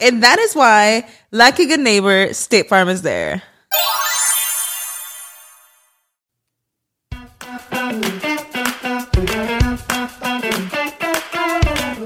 [0.00, 3.42] And that is why, like a good neighbor, State Farm is there.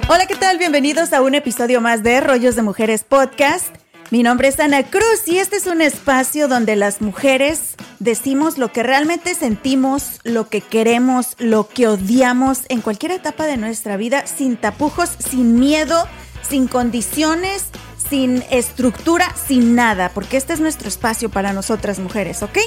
[0.08, 0.58] Hola, ¿qué tal?
[0.58, 3.74] Bienvenidos a un episodio más de Rollos de Mujeres Podcast.
[4.10, 8.72] Mi nombre es Ana Cruz y este es un espacio donde las mujeres decimos lo
[8.72, 14.26] que realmente sentimos, lo que queremos, lo que odiamos en cualquier etapa de nuestra vida,
[14.26, 16.06] sin tapujos, sin miedo,
[16.46, 17.66] sin condiciones,
[18.12, 22.58] sin estructura, sin nada, porque este es nuestro espacio para nosotras mujeres, ¿ok?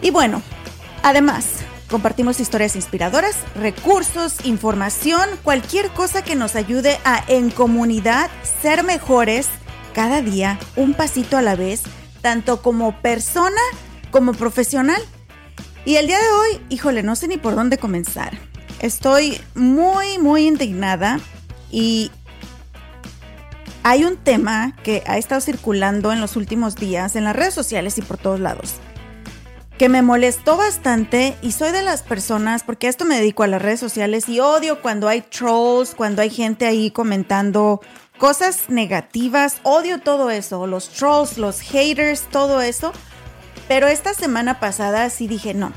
[0.00, 0.42] Y bueno,
[1.04, 1.44] además,
[1.88, 8.28] compartimos historias inspiradoras, recursos, información, cualquier cosa que nos ayude a en comunidad
[8.60, 9.46] ser mejores
[9.94, 11.82] cada día, un pasito a la vez,
[12.20, 13.62] tanto como persona
[14.10, 15.00] como profesional.
[15.84, 18.36] Y el día de hoy, híjole, no sé ni por dónde comenzar.
[18.80, 21.20] Estoy muy, muy indignada
[21.70, 22.10] y
[23.82, 27.98] hay un tema que ha estado circulando en los últimos días en las redes sociales
[27.98, 28.74] y por todos lados
[29.82, 33.60] que me molestó bastante y soy de las personas, porque esto me dedico a las
[33.60, 37.80] redes sociales y odio cuando hay trolls, cuando hay gente ahí comentando
[38.16, 42.92] cosas negativas, odio todo eso, los trolls, los haters, todo eso.
[43.66, 45.72] Pero esta semana pasada sí dije, no,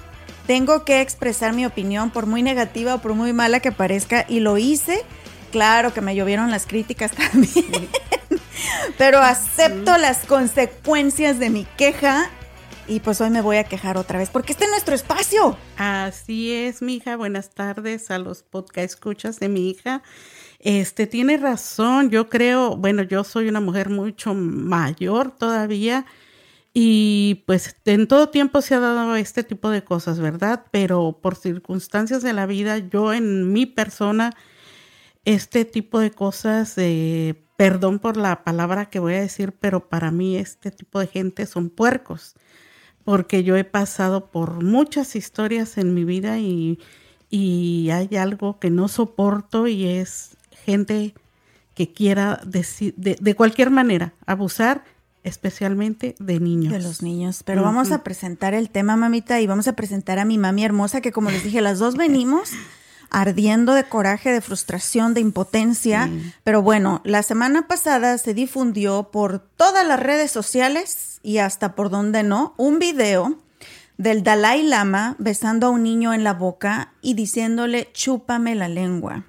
[0.46, 4.40] tengo que expresar mi opinión por muy negativa o por muy mala que parezca y
[4.40, 5.04] lo hice.
[5.56, 7.88] Claro que me llovieron las críticas también,
[8.98, 12.30] pero acepto las consecuencias de mi queja
[12.90, 15.58] y pues hoy me voy a quejar otra vez porque este es nuestro espacio.
[15.78, 17.16] Así es, mi hija.
[17.16, 20.04] Buenas tardes a los podcast escuchas de mi hija.
[20.60, 22.10] Este tiene razón.
[22.10, 26.06] Yo creo, bueno, yo soy una mujer mucho mayor todavía
[26.74, 30.66] y pues en todo tiempo se ha dado este tipo de cosas, ¿verdad?
[30.72, 34.34] Pero por circunstancias de la vida, yo en mi persona,
[35.26, 40.12] este tipo de cosas, eh, perdón por la palabra que voy a decir, pero para
[40.12, 42.36] mí este tipo de gente son puercos,
[43.04, 46.80] porque yo he pasado por muchas historias en mi vida y,
[47.30, 51.16] y hay algo que no soporto y es gente
[51.74, 54.86] que quiera decir, de, de, cualquier manera abusar,
[55.24, 56.72] especialmente de niños.
[56.72, 57.44] De los niños.
[57.44, 57.68] Pero uh -huh.
[57.68, 61.12] vamos a presentar el tema, mamita, y vamos a presentar a mi mami hermosa, que
[61.12, 62.52] como les dije, las dos venimos
[63.16, 66.12] ardiendo de coraje, de frustración, de impotencia.
[66.44, 71.90] Pero bueno, la semana pasada se difundió por todas las redes sociales y hasta por
[71.90, 73.40] donde no, un video
[73.98, 79.24] del Dalai Lama besando a un niño en la boca y diciéndole, chúpame la lengua.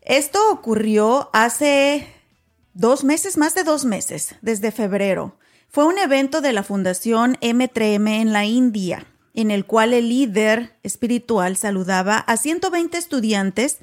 [0.00, 2.08] Esto ocurrió hace
[2.74, 5.36] dos meses, más de dos meses, desde febrero.
[5.68, 10.76] Fue un evento de la Fundación M3M en la India, en el cual el líder
[10.82, 13.78] espiritual saludaba a 120 estudiantes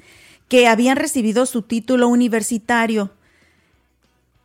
[0.48, 3.10] que habían recibido su título universitario.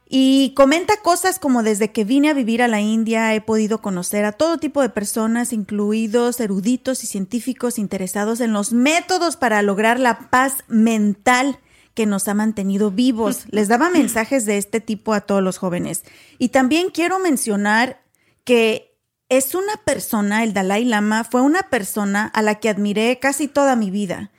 [0.07, 4.23] Y comenta cosas como desde que vine a vivir a la India he podido conocer
[4.23, 9.99] a todo tipo de personas, incluidos eruditos y científicos interesados en los métodos para lograr
[9.99, 11.59] la paz mental
[11.95, 13.45] que nos ha mantenido vivos.
[13.49, 16.03] Les daba mensajes de este tipo a todos los jóvenes.
[16.37, 18.03] Y también quiero mencionar
[18.43, 18.94] que
[19.29, 23.75] es una persona, el Dalai Lama fue una persona a la que admiré casi toda
[23.75, 24.31] mi vida.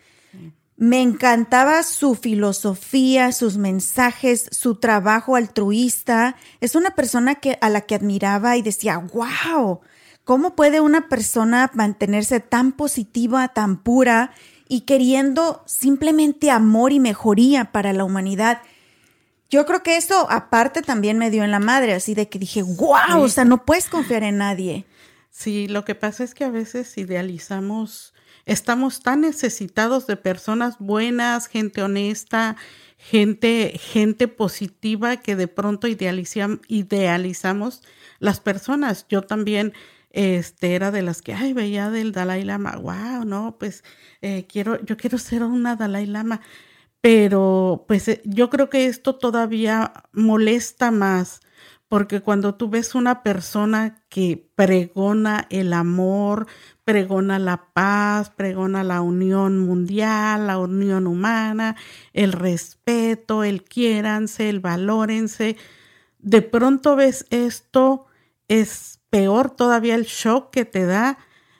[0.76, 6.36] Me encantaba su filosofía, sus mensajes, su trabajo altruista.
[6.60, 9.80] Es una persona que, a la que admiraba y decía, wow,
[10.24, 14.32] ¿cómo puede una persona mantenerse tan positiva, tan pura?
[14.68, 18.60] y queriendo simplemente amor y mejoría para la humanidad.
[19.50, 22.62] Yo creo que eso aparte también me dio en la madre, así de que dije,
[22.62, 24.86] wow, o sea, no puedes confiar en nadie.
[25.30, 28.14] Sí, lo que pasa es que a veces idealizamos,
[28.46, 32.56] estamos tan necesitados de personas buenas, gente honesta,
[32.96, 37.82] gente, gente positiva que de pronto idealizamos
[38.18, 39.06] las personas.
[39.08, 39.74] Yo también
[40.10, 43.84] este, era de las que, ay, veía del Dalai Lama, wow, no, pues
[44.22, 46.40] eh, quiero, yo quiero ser una Dalai Lama.
[47.06, 51.38] Pero pues eh, yo creo que esto todavía molesta más,
[51.86, 56.48] porque cuando tú ves una persona que pregona el amor,
[56.84, 61.76] pregona la paz, pregona la unión mundial, la unión humana,
[62.12, 65.56] el respeto, el quiéranse, el valórense,
[66.18, 68.06] de pronto ves esto,
[68.48, 71.18] es peor todavía el shock que te da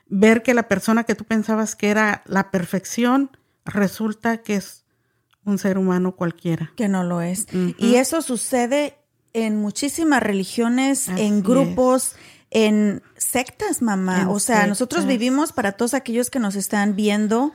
[0.08, 3.30] ver que la persona que tú pensabas que era la perfección
[3.64, 4.85] resulta que es
[5.46, 6.72] un ser humano cualquiera.
[6.76, 7.46] Que no lo es.
[7.78, 8.98] Y eso sucede
[9.32, 12.16] en muchísimas religiones, en grupos,
[12.50, 14.30] en sectas, mamá.
[14.30, 17.52] o sea, nosotros vivimos para todos aquellos que nos están viendo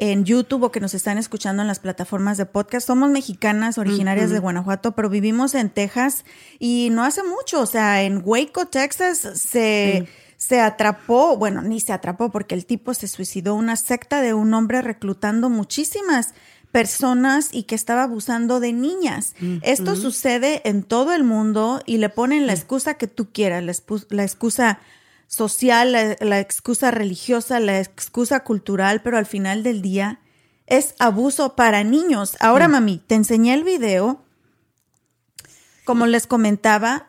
[0.00, 2.86] en YouTube o que nos están escuchando en las plataformas de podcast.
[2.86, 6.24] Somos mexicanas originarias de Guanajuato, pero vivimos en Texas
[6.58, 10.08] y no hace mucho, o sea, en Waco, Texas, se,
[10.38, 14.54] se atrapó, bueno, ni se atrapó porque el tipo se suicidó, una secta de un
[14.54, 16.32] hombre reclutando muchísimas
[16.72, 19.34] personas y que estaba abusando de niñas.
[19.62, 23.64] Esto sucede en todo el mundo y le ponen la excusa que tú quieras,
[24.08, 24.78] la, excusa
[25.26, 30.20] social, la, excusa religiosa, la excusa cultural, pero al final del día
[30.66, 32.36] es abuso para niños.
[32.40, 34.24] Ahora, mami, te enseñé el video.
[35.84, 37.08] Como les comentaba,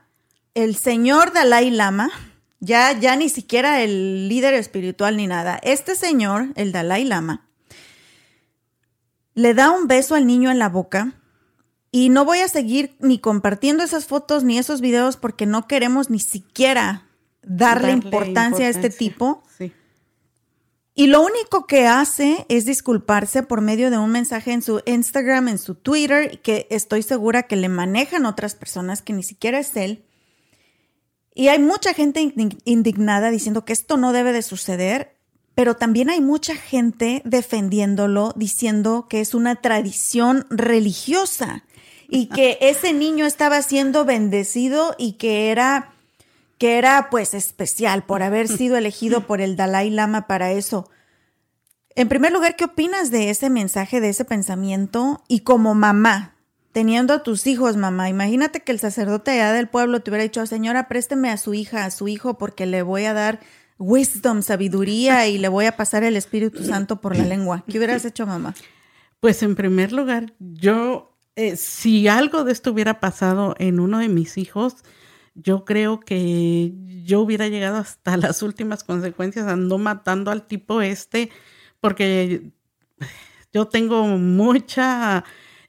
[0.56, 2.10] el señor Dalai Lama,
[2.60, 7.46] ya, ya ni siquiera el líder espiritual ni nada, este señor, el Dalai Lama,
[9.34, 11.14] le da un beso al niño en la boca.
[11.92, 16.10] Y no voy a seguir ni compartiendo esas fotos ni esos videos porque no queremos
[16.10, 17.08] ni siquiera
[17.42, 19.44] darle, importancia, a este tipo.
[20.94, 25.48] Y lo único que hace es disculparse por medio de un mensaje en su Instagram,
[25.48, 29.76] en su Twitter, que estoy segura que le manejan otras personas que ni siquiera es
[29.76, 30.06] él.
[31.34, 32.34] Y hay mucha gente
[32.66, 35.16] indignada diciendo que esto no debe de suceder
[35.56, 41.64] pero también hay mucha gente defendiéndolo, diciendo que es una tradición religiosa
[42.10, 45.94] y que ese niño estaba siendo bendecido y que era
[46.58, 50.90] que era pues especial por haber sido elegido por el Dalai Lama para eso.
[51.96, 55.24] En primer lugar, ¿qué opinas de ese mensaje, de ese pensamiento?
[55.28, 56.36] Y como mamá,
[56.72, 60.46] teniendo a tus hijos, mamá, imagínate que el sacerdote allá del pueblo te hubiera dicho,
[60.46, 63.40] señora, présteme a su hija, a su hijo, porque le voy a dar
[63.82, 67.64] wisdom, sabiduría y le voy a pasar el Espíritu Santo por la lengua.
[67.68, 68.54] ¿Qué hubieras hecho, mamá?
[69.20, 74.10] Pues en primer lugar, yo, eh, si algo de esto hubiera pasado en uno de
[74.10, 74.76] mis hijos,
[75.34, 76.74] yo creo que
[77.04, 81.30] yo hubiera llegado hasta las últimas consecuencias, ando matando al tipo este,
[81.80, 82.52] porque
[83.54, 85.24] yo tengo mucha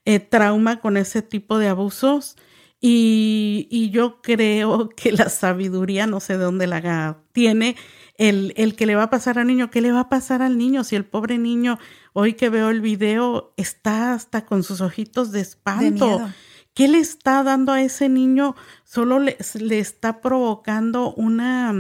[0.05, 2.37] eh, trauma con ese tipo de abusos.
[2.85, 7.77] Y, y, yo creo que la sabiduría, no sé de dónde la tiene,
[8.17, 10.59] el, el que le va a pasar al niño, ¿qué le va a pasar al
[10.59, 10.85] niño?
[10.85, 11.79] Si el pobre niño,
[12.13, 16.31] hoy que veo el video, está hasta con sus ojitos de espanto.
[16.75, 18.55] ¿Qué le está dando a ese niño?
[18.85, 21.75] Solo le, le está provocando una...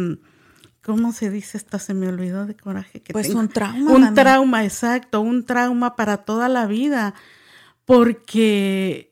[0.82, 1.78] ¿Cómo se dice esta?
[1.78, 3.92] Se me olvidó de coraje que Pues un trauma.
[3.92, 7.14] Un trauma, exacto, un trauma para toda la vida.
[7.84, 9.12] Porque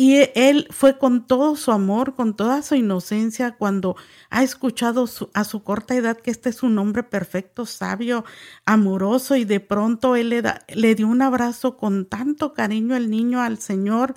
[0.00, 3.96] y él fue con todo su amor, con toda su inocencia, cuando
[4.30, 8.24] ha escuchado a su corta edad que este es un hombre perfecto, sabio,
[8.64, 13.42] amoroso, y de pronto él le, le dio un abrazo con tanto cariño el niño
[13.42, 14.14] al Señor.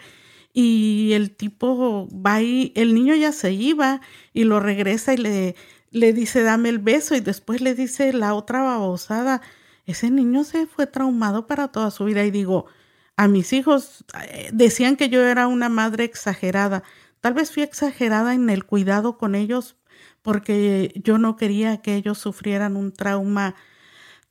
[0.53, 3.99] Y el tipo va y el niño ya se iba
[4.33, 5.55] y lo regresa y le,
[5.91, 7.13] le dice, dame el beso.
[7.13, 9.41] Y después le dice la otra babosada.
[9.85, 12.23] Ese niño se fue traumado para toda su vida.
[12.23, 12.67] Y digo,
[13.17, 16.83] a mis hijos eh, decían que yo era una madre exagerada.
[17.21, 19.77] Tal vez fui exagerada en el cuidado con ellos
[20.21, 23.55] porque yo no quería que ellos sufrieran un trauma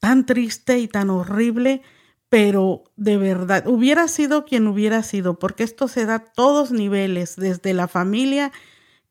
[0.01, 1.83] tan triste y tan horrible,
[2.29, 7.37] pero de verdad, hubiera sido quien hubiera sido, porque esto se da a todos niveles,
[7.37, 8.53] desde la familia,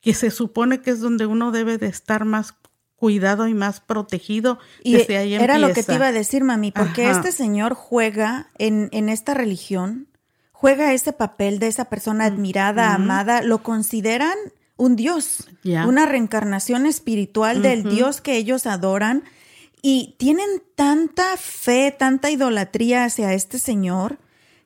[0.02, 2.54] que se supone que es donde uno debe de estar más
[3.02, 4.60] cuidado y más protegido.
[4.84, 9.10] Y era lo que te iba a decir, mami, porque este señor juega en, en,
[9.10, 10.08] esta religión,
[10.52, 14.36] juega ese papel de esa persona admirada, amada, lo consideran
[14.78, 19.24] un dios, una reencarnación espiritual del dios que ellos adoran
[19.82, 24.20] y tienen tanta fe, tanta idolatría hacia este señor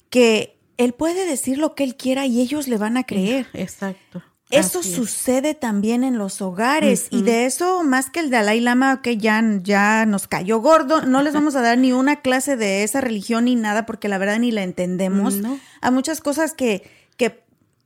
[0.10, 3.48] que él puede decir lo que él quiera y ellos le van a creer.
[3.54, 4.22] Exacto.
[4.56, 9.18] Eso sucede también en los hogares y de eso, más que el Dalai Lama, que
[9.18, 13.02] ya, ya nos cayó gordo, no les vamos a dar ni una clase de esa
[13.02, 15.36] religión ni nada porque la verdad ni la entendemos.
[15.82, 16.84] Hay muchas cosas que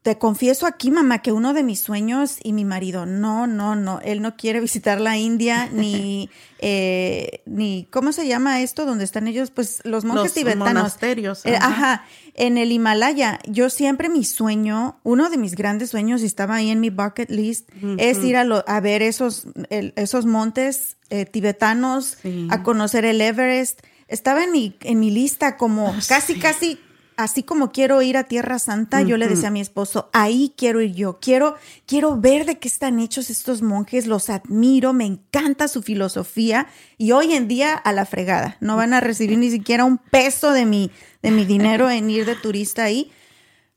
[0.01, 3.99] te confieso aquí, mamá, que uno de mis sueños y mi marido, no, no, no,
[4.01, 6.29] él no quiere visitar la India ni,
[6.59, 8.85] eh, ni, ¿cómo se llama esto?
[8.85, 10.73] Donde están ellos, pues los monjes los tibetanos.
[10.73, 11.45] Monasterios.
[11.45, 12.05] Eh, ajá.
[12.35, 13.39] en el Himalaya.
[13.45, 17.29] Yo siempre mi sueño, uno de mis grandes sueños, y estaba ahí en mi bucket
[17.29, 22.17] list, es ir a, a ver esos, esos montes eh, tibetanos,
[22.49, 23.81] a conocer el Everest.
[24.07, 26.79] Estaba en mi, en mi lista como ah, casi, casi
[27.19, 30.79] así como quiero ir a Tierra Santa, yo le decía a mi esposo, ahí quiero
[30.79, 35.67] ir yo, quiero, quiero ver de qué están hechos estos monjes, los admiro, me encanta
[35.67, 39.83] su filosofía y hoy en día a la fregada, no van a recibir ni siquiera
[39.83, 43.11] un peso de mi, de mi dinero en ir de turista ahí.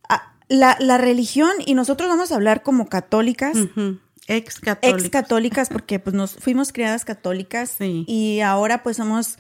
[0.09, 3.59] Ah, la, la religión, y nosotros vamos a hablar como católicas,
[4.29, 5.03] Ex católicas.
[5.03, 9.39] Ex católicas, porque pues nos fuimos criadas católicas y ahora pues somos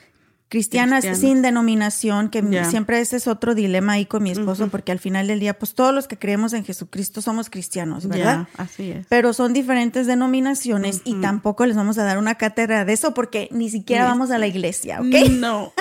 [0.52, 4.99] cristianas sin denominación, que siempre ese es otro dilema ahí con mi esposo, porque al
[4.99, 8.49] final del día, pues todos los que creemos en Jesucristo somos cristianos, ¿verdad?
[8.59, 9.06] así es.
[9.09, 13.49] Pero son diferentes denominaciones y tampoco les vamos a dar una cátedra de eso porque
[13.50, 15.30] ni siquiera vamos a la iglesia, ¿ok?
[15.30, 15.73] No.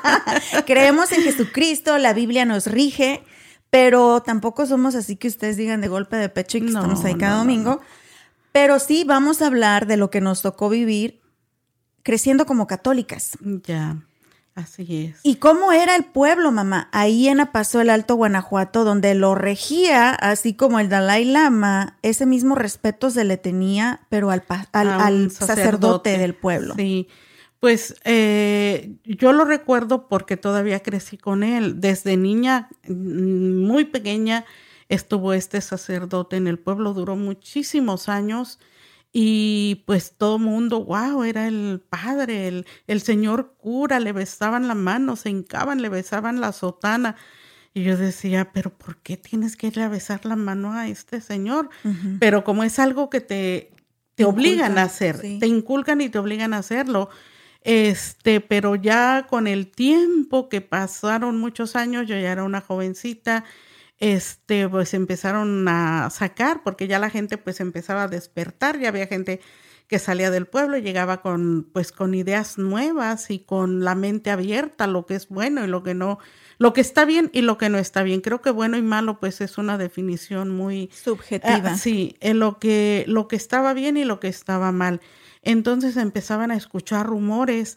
[0.66, 3.22] Creemos en Jesucristo, la Biblia nos rige,
[3.70, 7.14] pero tampoco somos así que ustedes digan de golpe de pecho y que estamos ahí
[7.14, 7.80] cada domingo.
[8.52, 11.22] Pero sí vamos a hablar de lo que nos tocó vivir
[12.02, 13.38] creciendo como católicas.
[13.64, 13.96] Ya.
[14.62, 15.20] Así es.
[15.22, 16.88] ¿Y cómo era el pueblo, mamá?
[16.92, 22.26] Ahí en Paso el Alto Guanajuato, donde lo regía, así como el Dalai Lama, ese
[22.26, 26.18] mismo respeto se le tenía, pero al, al, sacerdote.
[26.18, 26.74] del pueblo.
[26.76, 27.08] Sí,
[27.60, 31.80] pues eh, yo lo recuerdo porque todavía crecí con él.
[31.80, 34.44] Desde niña, mm, muy pequeña,
[34.88, 38.58] estuvo este sacerdote en el pueblo, duró muchísimos años
[39.12, 44.74] y pues todo mundo, wow, era el padre, el, el señor cura, le besaban la
[44.74, 47.16] mano, se hincaban, le besaban la sotana.
[47.74, 51.20] Y yo decía, pero ¿por qué tienes que ir a besar la mano a este
[51.20, 51.70] señor?
[52.18, 53.72] Pero como es algo que te,
[54.16, 57.10] te, obligan a hacer, te inculcan y te obligan a hacerlo.
[57.62, 63.44] Este, pero ya con el tiempo que pasaron muchos años, yo ya era una jovencita,
[64.00, 69.06] este, pues empezaron a sacar, porque ya la gente pues empezaba a despertar, ya había
[69.06, 69.40] gente
[69.86, 74.30] que salía del pueblo y llegaba con, pues, con ideas nuevas y con la mente
[74.30, 76.20] abierta, lo que es bueno y lo que no,
[76.58, 78.20] lo que está bien y lo que no está bien.
[78.20, 81.76] Creo que bueno y malo, pues, es una definición muy subjetiva.
[81.76, 85.00] sí, en lo que, lo que estaba bien y lo que estaba mal.
[85.42, 87.76] Entonces empezaban a escuchar rumores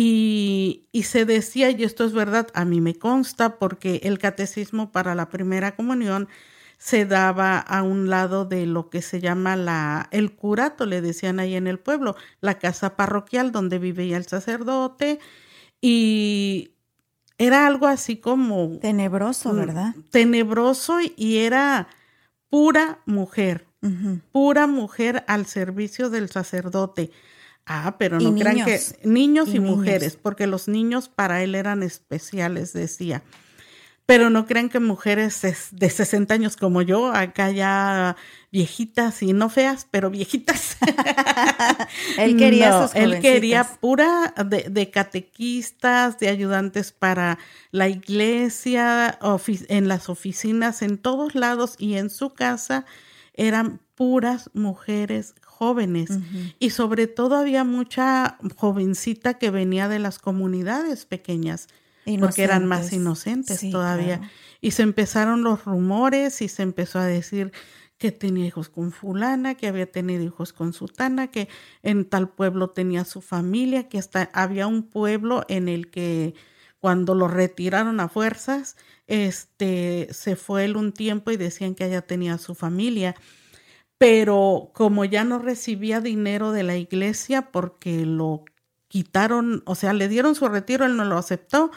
[0.00, 5.16] y, se decía, y esto es verdad, a mí me consta, porque el catecismo para
[5.16, 6.28] la primera comunión
[6.76, 11.40] se daba a un lado de lo que se llama la, el curato, le decían
[11.40, 15.18] ahí en el pueblo, la casa parroquial donde vivía el sacerdote,
[15.80, 16.70] y
[17.36, 18.78] era algo así como...
[18.80, 19.96] Tenebroso, ¿verdad?
[20.12, 21.88] Tenebroso y era
[22.50, 23.66] pura mujer,
[24.30, 27.10] pura mujer al servicio del sacerdote.
[27.68, 32.72] Ah, pero no crean que niños y, mujeres, porque los niños para él eran especiales,
[32.72, 33.22] decía.
[34.06, 38.16] Pero no crean que mujeres de 60 años como yo, acá ya
[38.50, 40.78] viejitas y no feas, pero viejitas.
[42.18, 47.38] él quería Él quería pura de, catequistas, de ayudantes para
[47.70, 49.18] la iglesia,
[49.68, 52.86] en las oficinas, en todos lados y en su casa
[53.34, 56.10] eran puras mujeres jóvenes.
[56.60, 61.68] Y sobre todo había mucha jovencita que venía de las comunidades pequeñas
[62.20, 63.68] porque eran más inocentes.
[63.70, 64.30] todavía.
[64.60, 67.52] y se empezaron los rumores y se empezó a decir
[67.98, 71.48] que tenía hijos con fulana, que había tenido hijos con sutana, que
[71.82, 76.34] en tal pueblo tenía su familia, que hasta había un pueblo en el que
[76.78, 78.76] cuando lo retiraron a fuerzas,
[79.08, 83.16] este se fue él un tiempo y decían que allá tenía su familia
[83.98, 88.44] pero como ya no recibía dinero de la iglesia porque lo
[88.86, 91.70] quitaron, o sea, le dieron su retiro, él no lo aceptó,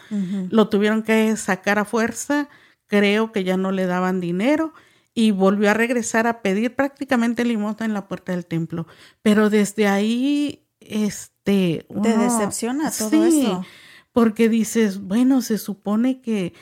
[0.49, 2.47] lo tuvieron que sacar a fuerza,
[2.87, 4.73] creo que ya no le daban dinero
[5.13, 8.87] y volvió a regresar a pedir prácticamente limosna en la puerta del templo.
[9.21, 11.85] Pero desde ahí, este...
[12.01, 13.65] Te decepciona todo sí, eso.
[14.13, 16.53] Porque dices, bueno, se supone que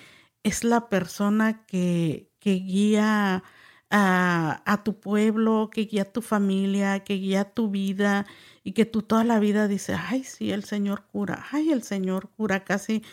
[0.42, 3.44] es la persona que, que guía
[3.90, 8.26] a, tu pueblo, que guía tu familia, que guía tu vida
[8.64, 12.30] y que tú toda la vida dices, ay, sí, el Señor cura, ay, el Señor
[12.36, 13.04] cura, casi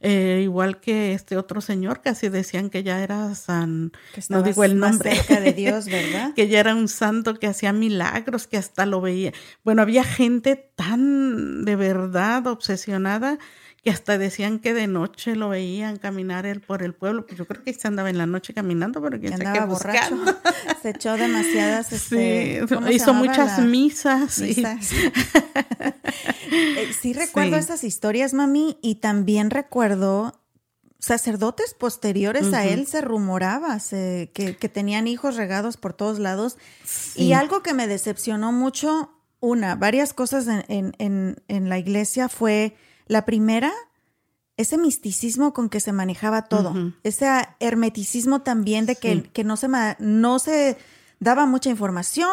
[0.00, 4.62] Eh, igual que este otro señor, casi decían que ya era san, Que no digo
[4.62, 6.34] el nombre, Más cerca de Dios, ¿verdad?
[6.34, 9.32] que ya era un santo que hacía milagros, que hasta lo veía.
[9.64, 13.38] Bueno, había gente tan de verdad obsesionada
[13.86, 17.24] que hasta decían que de noche lo veían caminar él por el pueblo.
[17.24, 20.18] Pues yo creo que se andaba en la noche caminando, pero Que quién sabe borracho.
[20.82, 21.86] Se echó demasiadas.
[21.86, 24.40] Sí, Este, ¿cómo se hizo muchas la- misas.
[24.40, 24.90] misas?
[26.50, 27.58] Eh, sí recuerdo Sí.
[27.60, 30.40] estas historias, mami, y también recuerdo
[30.98, 36.56] sacerdotes posteriores a él se rumoraba se- que, que tenían hijos regados por todos lados.
[36.84, 37.24] Sí.
[37.24, 42.28] Y algo que me decepcionó mucho, una, varias cosas en, en- en- en la iglesia
[42.28, 42.76] fue,
[43.06, 43.72] la primera,
[44.56, 47.28] ese misticismo con que se manejaba todo, ese
[47.60, 49.20] hermeticismo también de que, Sí.
[49.32, 50.76] que no, se no se
[51.20, 52.30] daba mucha información,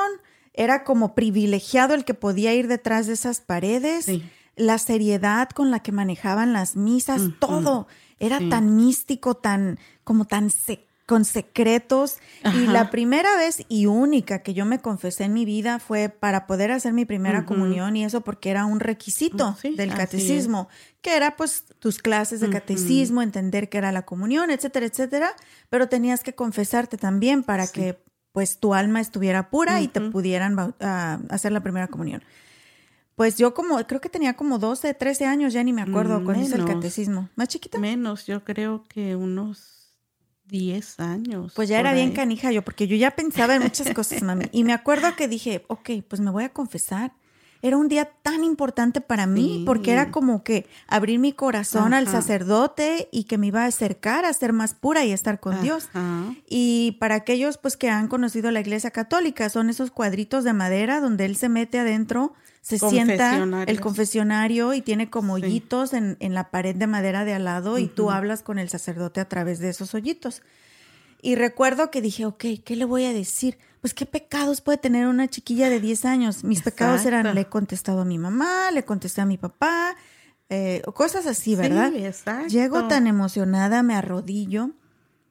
[0.53, 4.23] era como privilegiado el que podía ir detrás de esas paredes, Sí.
[4.55, 7.87] la seriedad con la que manejaban las misas, todo
[8.19, 8.49] era Sí.
[8.49, 12.17] tan místico, tan como tan se- con secretos.
[12.55, 16.47] Y la primera vez y única que yo me confesé en mi vida fue para
[16.47, 20.69] poder hacer mi primera comunión y eso porque era un requisito Sí, del catecismo,
[21.01, 25.35] que era pues tus clases de catecismo, entender que era la comunión, etcétera, etcétera,
[25.69, 27.73] pero tenías que confesarte también para Sí.
[27.73, 32.23] que pues tu alma estuviera pura y te pudieran ah, hacer la primera comunión.
[33.15, 36.43] Pues yo como, creo que tenía como 12, 13 años, ya ni me acuerdo cuando
[36.43, 37.29] hice el catecismo.
[37.35, 37.77] ¿Más chiquita?
[37.77, 39.82] Menos, yo creo que unos
[40.45, 41.53] 10 años.
[41.55, 42.13] Pues ya era bien ahí.
[42.13, 44.45] canija yo, porque yo ya pensaba en muchas cosas, mami.
[44.51, 47.13] Y me acuerdo que dije, ok, pues me voy a confesar.
[47.65, 49.63] Era un día tan importante para mí, Sí.
[49.65, 54.25] porque era como que abrir mi corazón al sacerdote y que me iba a acercar
[54.25, 55.87] a ser más pura y estar con Dios.
[56.47, 60.99] Y para aquellos pues que han conocido la iglesia católica, son esos cuadritos de madera
[60.99, 65.43] donde él se mete adentro, se sienta el confesionario y tiene como Sí.
[65.43, 68.67] hoyitos en, en la pared de madera de al lado y tú hablas con el
[68.69, 70.41] sacerdote a través de esos hoyitos.
[71.21, 73.57] Y recuerdo que dije, ok, ¿qué le voy a decir?
[73.83, 76.45] Pues qué pecados puede tener una chiquilla de 10 años.
[76.45, 79.97] Mis pecados eran, le he contestado a mi mamá, le contesté a mi papá,
[80.47, 81.91] eh, cosas así, ¿verdad?
[81.91, 82.47] Sí, exacto.
[82.47, 84.69] Llego tan emocionada, me arrodillo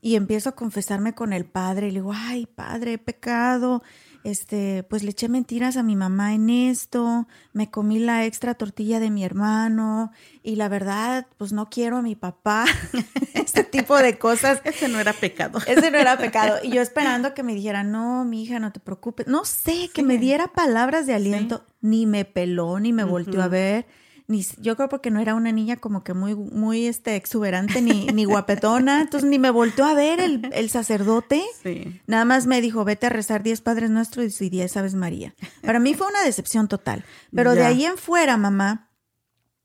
[0.03, 1.89] y empiezo a confesarme con el padre.
[1.89, 3.83] Y le digo, ay, padre, he pecado.
[4.25, 9.01] Este, pues le eché mentiras a mi mamá en esto, me comí la extra tortilla
[9.01, 10.13] de mi hermano
[10.45, 12.65] y la verdad, pues no quiero a mi papá.
[13.35, 14.61] este tipo de cosas.
[14.65, 15.59] Ese no era pecado.
[15.67, 16.59] Ese no era pecado.
[16.63, 19.27] Y yo esperando que me dijera, no, mi hija, no te preocupes.
[19.27, 20.07] No sé, que Sí.
[20.07, 21.65] me diera palabras de aliento.
[21.81, 23.87] Ni me peló, ni me volteó a ver.
[24.33, 28.07] Ni, yo creo porque no era una niña como que muy, muy este, exuberante ni,
[28.07, 29.01] ni guapetona.
[29.03, 31.43] Entonces ni me volteó a ver el, el sacerdote.
[31.63, 32.01] Sí.
[32.07, 35.35] Nada más me dijo, vete a rezar 10 Padres Nuestros y 10 Aves María.
[35.61, 37.05] Para mí fue una decepción total.
[37.35, 38.91] Pero de ahí en fuera, mamá,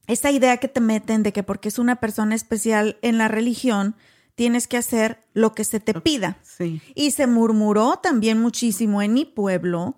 [0.07, 3.95] esa idea que te meten de que porque es una persona especial en la religión,
[4.35, 6.39] tienes que hacer lo que se te pida.
[6.43, 6.81] Sí.
[6.93, 9.97] Y se murmuró también muchísimo en mi pueblo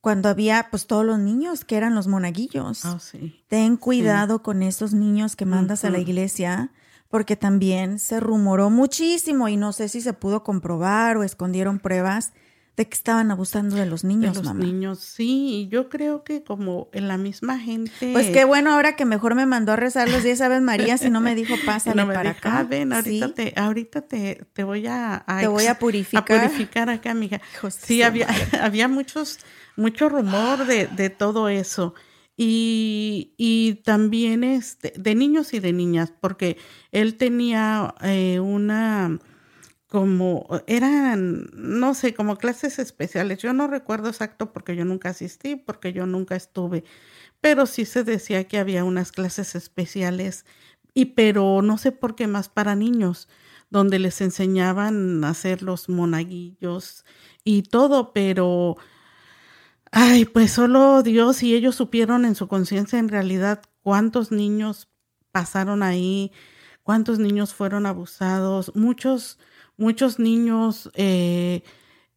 [0.00, 2.84] cuando había pues todos los niños que eran los monaguillos.
[2.84, 3.44] Oh, sí.
[3.48, 6.70] Ten cuidado con esos niños que mandas a la iglesia,
[7.08, 12.32] porque también se rumoró muchísimo y no sé si se pudo comprobar o escondieron pruebas
[12.78, 14.64] de que estaban abusando de los De niños, los mamá.
[14.64, 15.64] niños, sí.
[15.64, 18.10] y Yo creo que como en la misma gente.
[18.14, 21.10] Pues qué bueno ahora que mejor me mandó a rezar los 10 Aves Marías y
[21.10, 22.58] no me dijo pásale no me para dijo, acá.
[22.60, 23.32] "Ah, ven, ahorita, Sí.
[23.34, 26.24] te, ahorita te, te voy a, a Te voy a purificar.
[26.24, 28.28] purificar acá, de Sí, había,
[28.62, 29.40] había muchos,
[29.76, 31.94] mucho rumor de, de todo eso.
[32.40, 36.56] Y, y también este, de niños y de niñas, porque
[36.92, 39.18] él tenía eh, una
[39.88, 43.38] como eran, no sé, como clases especiales.
[43.38, 46.84] Yo no recuerdo exacto porque yo nunca asistí, porque yo nunca estuve,
[47.40, 50.46] pero sí se decía que había unas clases especiales
[50.94, 53.28] y pero no sé por qué más para niños,
[53.70, 57.04] donde les enseñaban a hacer los monaguillos
[57.44, 58.76] y todo, pero
[59.92, 64.88] ay, pues solo Dios y ellos supieron en su conciencia en realidad cuántos niños
[65.32, 66.32] pasaron ahí,
[66.82, 69.38] cuántos niños fueron abusados, muchos,
[69.78, 71.62] muchos niños, eh,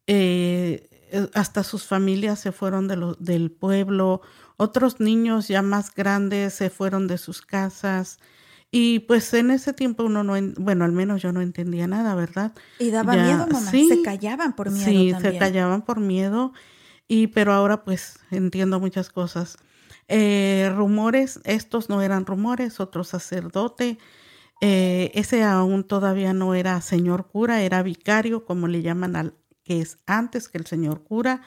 [0.06, 0.88] eh,
[1.34, 4.20] hasta sus familias se fueron de lo- del pueblo,
[4.56, 8.18] otros niños ya más grandes se fueron de sus casas.
[8.70, 12.14] Y pues en ese tiempo uno no, en- bueno, al menos yo no entendía nada,
[12.14, 12.52] ¿verdad?
[12.78, 13.70] Y daba Ya, miedo, mamá.
[13.70, 13.88] sí.
[13.88, 15.32] Se callaban por miedo sí, también.
[15.34, 16.52] se callaban por miedo,
[17.06, 19.58] y pero ahora pues entiendo muchas cosas.
[20.08, 23.98] Eh, rumores, estos no eran rumores, otro sacerdote,
[24.64, 29.80] eh, ese aún todavía no era señor cura, era vicario, como le llaman al que
[29.80, 31.42] es antes que el señor cura.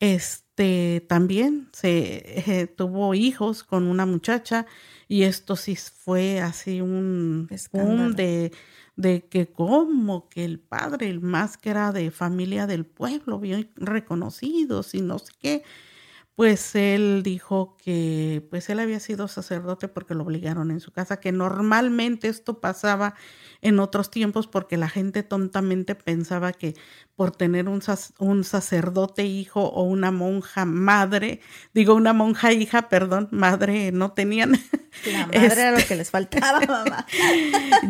[0.00, 4.66] este también se eh, tuvo hijos con una muchacha
[5.08, 8.52] y esto sí fue así un boom de,
[8.96, 13.70] de que como que el padre, el más que era de familia del pueblo, bien
[13.76, 15.62] reconocidos y no sé qué,
[16.36, 21.20] pues él dijo que pues él había sido sacerdote porque lo obligaron en su casa,
[21.20, 23.14] que normalmente esto pasaba
[23.60, 26.74] en otros tiempos porque la gente tontamente pensaba que
[27.14, 27.80] por tener un,
[28.18, 31.40] un sacerdote hijo o una monja madre,
[31.72, 34.58] digo una monja hija, perdón, madre no tenían.
[35.06, 37.06] La madre era lo que les faltaba, mamá.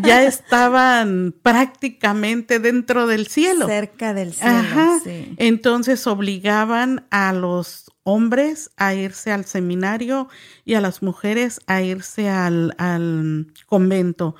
[0.02, 3.66] ya estaban prácticamente dentro del cielo.
[3.66, 5.00] Cerca del cielo.
[5.02, 5.34] Sí.
[5.38, 10.28] Entonces obligaban a los hombres a irse al seminario
[10.64, 14.36] y a las mujeres a irse al, al convento.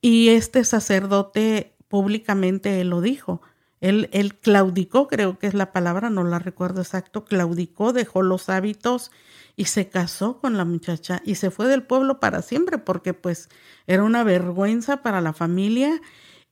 [0.00, 3.42] Y este sacerdote públicamente lo dijo.
[3.80, 8.48] Él, él, claudicó, creo que es la palabra, no la recuerdo exacto, claudicó, dejó los
[8.48, 9.12] hábitos
[9.54, 13.48] y se casó con la muchacha y se fue del pueblo para siempre porque pues
[13.86, 16.00] era una vergüenza para la familia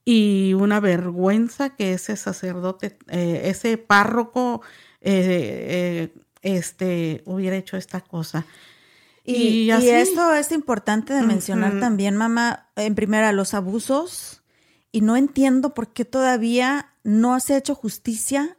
[0.05, 4.61] y una vergüenza que ese sacerdote, eh, ese párroco
[5.01, 8.45] eh, eh, este, hubiera hecho esta cosa.
[9.23, 14.41] Y, y, esto es importante de mencionar también, mamá, en primera, los abusos.
[14.91, 18.57] Y no entiendo por qué todavía no se ha hecho justicia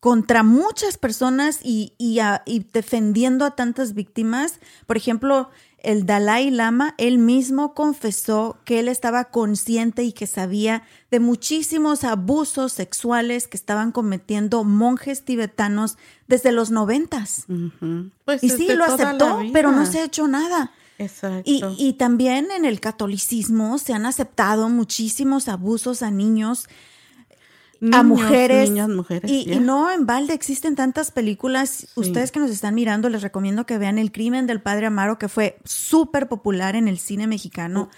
[0.00, 4.60] contra muchas personas y, y, y defendiendo a tantas víctimas.
[4.86, 5.50] Por ejemplo,
[5.82, 12.04] el Dalai Lama, él mismo confesó que él estaba consciente y que sabía de muchísimos
[12.04, 17.46] abusos sexuales que estaban cometiendo monjes tibetanos desde los noventas.
[18.24, 20.72] pues y sí, lo aceptó, pero no se ha hecho nada.
[20.98, 21.48] Exacto.
[21.48, 26.68] Y, y también en el catolicismo se han aceptado muchísimos abusos a niños
[27.92, 28.70] a mujeres.
[28.70, 31.88] mujeres y, no en balde existen tantas películas.
[31.94, 35.28] Ustedes que nos están mirando, les recomiendo que vean El crimen del padre Amaro, que
[35.28, 37.88] fue súper popular en el cine mexicano.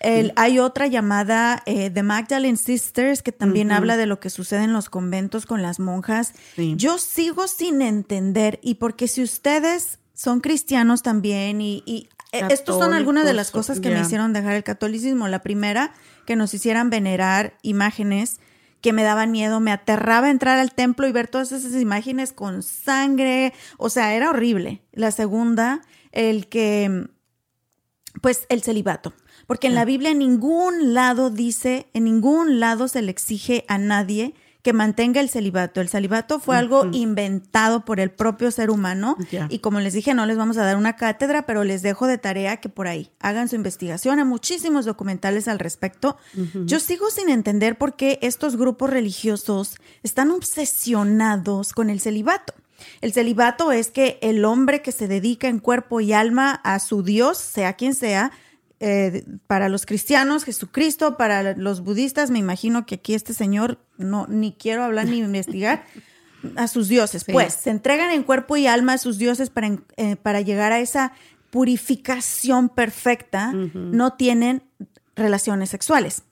[0.00, 4.64] el, hay otra llamada eh, The Magdalene Sisters, que también habla de lo que sucede
[4.64, 6.34] en los conventos con las monjas.
[6.56, 12.78] Yo sigo sin entender, y porque si ustedes son cristianos también, y, y eh, estos
[12.78, 15.28] son algunas de las cosas que me hicieron dejar el catolicismo.
[15.28, 15.92] La primera,
[16.26, 18.40] que nos hicieran venerar imágenes
[18.80, 22.62] que me daba miedo, me aterraba entrar al templo y ver todas esas imágenes con
[22.62, 24.82] sangre, o sea, era horrible.
[24.92, 27.08] La segunda, el que,
[28.22, 29.14] pues el celibato,
[29.46, 33.78] porque en la Biblia en ningún lado dice, en ningún lado se le exige a
[33.78, 34.34] nadie
[34.68, 35.80] que mantenga el celibato.
[35.80, 39.16] El celibato fue algo inventado por el propio ser humano
[39.48, 42.18] y como les dije, no les vamos a dar una cátedra, pero les dejo de
[42.18, 44.18] tarea que por ahí hagan su investigación.
[44.18, 46.18] Hay muchísimos documentales al respecto.
[46.66, 52.52] Yo sigo sin entender por qué estos grupos religiosos están obsesionados con el celibato.
[53.00, 57.02] El celibato es que el hombre que se dedica en cuerpo y alma a su
[57.02, 58.32] Dios, sea quien sea,
[58.80, 64.26] eh, para los cristianos, Jesucristo, para los budistas, me imagino que aquí este señor, no,
[64.28, 65.84] ni quiero hablar ni investigar,
[66.56, 67.24] a sus dioses.
[67.24, 70.78] Pues se entregan en cuerpo y alma a sus dioses para, eh, para llegar a
[70.78, 71.12] esa
[71.50, 74.62] purificación perfecta, no tienen
[75.16, 76.22] relaciones sexuales.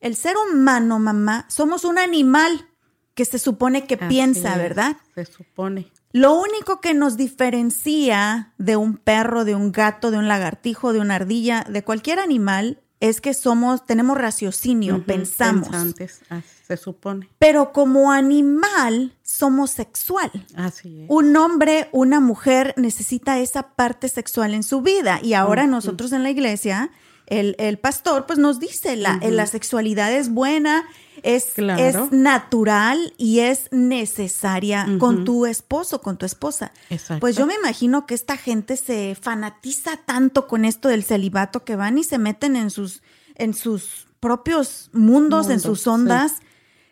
[0.00, 2.66] El ser humano, mamá, somos un animal
[3.14, 4.96] que se supone que piensa, ¿verdad?
[5.14, 5.92] Se supone.
[6.14, 11.00] Lo único que nos diferencia de un perro, de un gato, de un lagartijo, de
[11.00, 15.70] una ardilla, de cualquier animal, es que somos, tenemos raciocinio, pensamos.
[15.70, 16.20] Pensantes,
[16.68, 17.28] se supone.
[17.40, 20.30] Pero como animal, somos sexual.
[20.54, 21.06] Así es.
[21.10, 25.18] Un hombre, una mujer necesita esa parte sexual en su vida.
[25.20, 26.92] Y ahora nosotros en la iglesia
[27.26, 30.84] el, pastor pues nos dice, la, la sexualidad es buena,
[31.22, 36.72] es, es natural y es necesaria con tu esposo, con tu esposa.
[37.20, 41.76] Pues yo me imagino que esta gente se fanatiza tanto con esto del celibato que
[41.76, 43.02] van y se meten en sus,
[43.36, 46.34] en sus propios mundos, en sus ondas.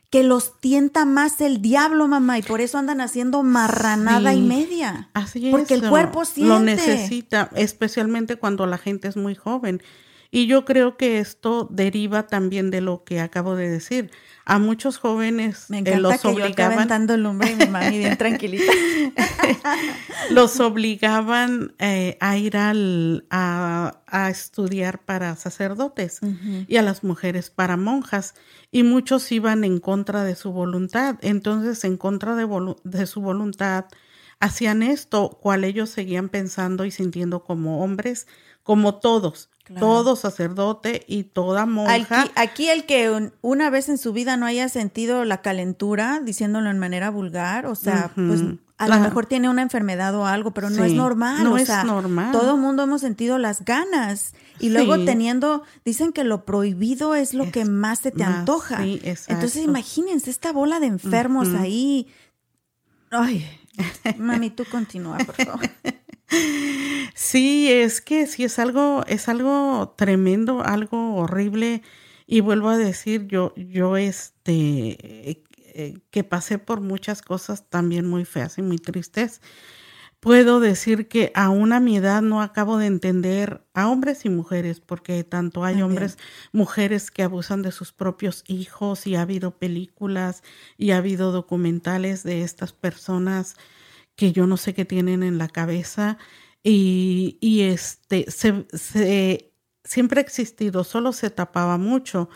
[0.08, 5.08] Que los tienta más el diablo, mamá, y por eso andan haciendo marranada y media.
[5.14, 5.50] Así es.
[5.50, 6.52] Porque el cuerpo siente.
[6.52, 9.82] Lo necesita, especialmente cuando la gente es muy joven.
[10.34, 14.10] Y yo creo que esto deriva también de lo que acabo de decir.
[14.46, 17.06] A muchos jóvenes Me eh, los obligaban.
[17.06, 18.72] Yo el hombre mi mami bien tranquilita.
[20.30, 26.20] los obligaban eh, a ir al, a, estudiar para sacerdotes
[26.66, 28.34] y a las mujeres para monjas.
[28.70, 31.16] Y muchos iban en contra de su voluntad.
[31.20, 33.84] Entonces, en contra de, de su voluntad,
[34.40, 38.26] hacían esto, cual ellos seguían pensando y sintiendo como hombres,
[38.62, 42.26] como todos todo sacerdote y toda monja.
[42.34, 46.78] Aquí, el que una vez en su vida no haya sentido la calentura, diciéndolo en
[46.78, 48.42] manera vulgar, o sea, pues
[48.78, 51.44] A lo mejor tiene una enfermedad o algo, pero no es normal.
[51.44, 52.32] No o es sea, normal.
[52.32, 54.34] Todo mundo hemos sentido las ganas.
[54.58, 58.84] Y luego teniendo, dicen que lo prohibido es lo que más se te antoja.
[58.84, 62.08] Entonces imagínense esta bola de enfermos ahí.
[63.10, 63.46] Ay,
[64.18, 65.60] mami, tú continúa, por favor.
[67.14, 71.82] Sí, es que sí es algo, es algo tremendo, algo horrible.
[72.26, 75.42] Y vuelvo a decir, yo, yo este,
[75.74, 79.40] eh, que pasé por muchas cosas también muy feas y muy tristes,
[80.20, 84.80] puedo decir que aún a mi edad no acabo de entender a hombres y mujeres,
[84.80, 86.18] porque tanto hay hombres,
[86.52, 90.42] mujeres que abusan de sus propios hijos y ha habido películas
[90.78, 93.56] y ha habido documentales de estas personas
[94.16, 96.18] que yo no sé qué tienen en la cabeza
[96.62, 99.52] y, y este se, se,
[99.84, 102.28] siempre ha existido, solo se tapaba mucho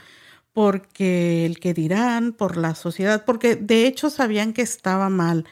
[0.53, 5.45] porque el que dirán, por la sociedad, porque de hecho sabían que estaba mal,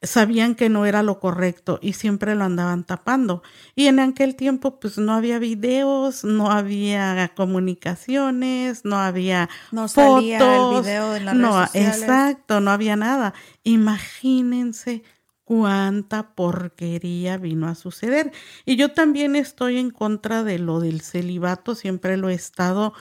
[0.00, 3.42] sabían que no era lo correcto y siempre lo andaban tapando.
[3.74, 10.38] Y en aquel tiempo pues no había videos, no había comunicaciones, no había no salía
[10.38, 13.34] el video en las no, redes exacto, no había nada.
[13.64, 15.02] Imagínense
[15.48, 18.32] cuánta porquería vino a suceder.
[18.66, 22.92] Y yo también estoy en contra de lo del celibato, siempre lo he estado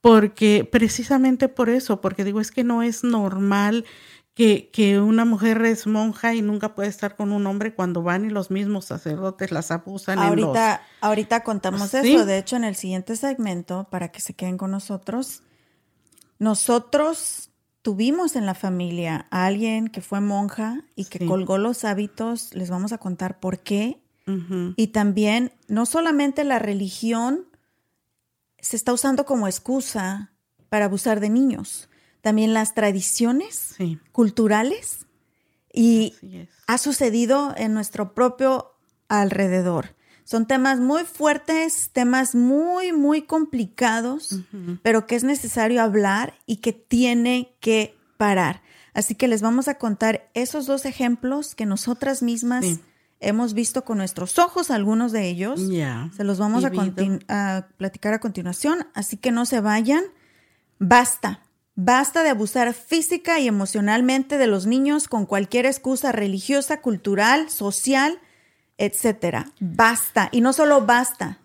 [0.00, 3.84] porque precisamente por eso, porque digo, es que no es normal
[4.34, 8.24] que, que, una mujer es monja y nunca puede estar con un hombre cuando van
[8.24, 10.18] y los mismos sacerdotes las abusan.
[10.18, 14.72] Ahorita, ahorita contamos eso, de hecho en el siguiente segmento, para que se queden con
[14.72, 15.44] nosotros,
[16.40, 17.51] nosotros
[17.82, 22.70] tuvimos en la familia a alguien que fue monja y que colgó los hábitos, les
[22.70, 23.98] vamos a contar por qué.
[24.76, 27.48] Y también, no solamente la religión,
[28.58, 30.32] se está usando como excusa
[30.68, 31.90] para abusar de niños.
[32.22, 33.76] También las tradiciones
[34.12, 35.06] culturales
[35.72, 36.14] y
[36.66, 38.72] ha sucedido en nuestro propio
[39.08, 39.96] alrededor.
[40.24, 44.40] Son temas muy fuertes, temas muy, muy complicados,
[44.82, 48.62] pero que es necesario hablar y que tiene que parar.
[48.94, 52.80] Así que les vamos a contar esos dos ejemplos que nosotras mismas
[53.20, 55.60] hemos visto con nuestros ojos algunos de ellos.
[56.14, 56.70] Se los vamos a,
[57.28, 60.04] a, platicar a continuación, así que no se vayan.
[60.78, 61.40] Basta,
[61.74, 68.18] basta de abusar física y emocionalmente de los niños con cualquier excusa religiosa, cultural, social,
[68.82, 69.52] etcétera.
[69.60, 71.38] Basta, y no solo basta,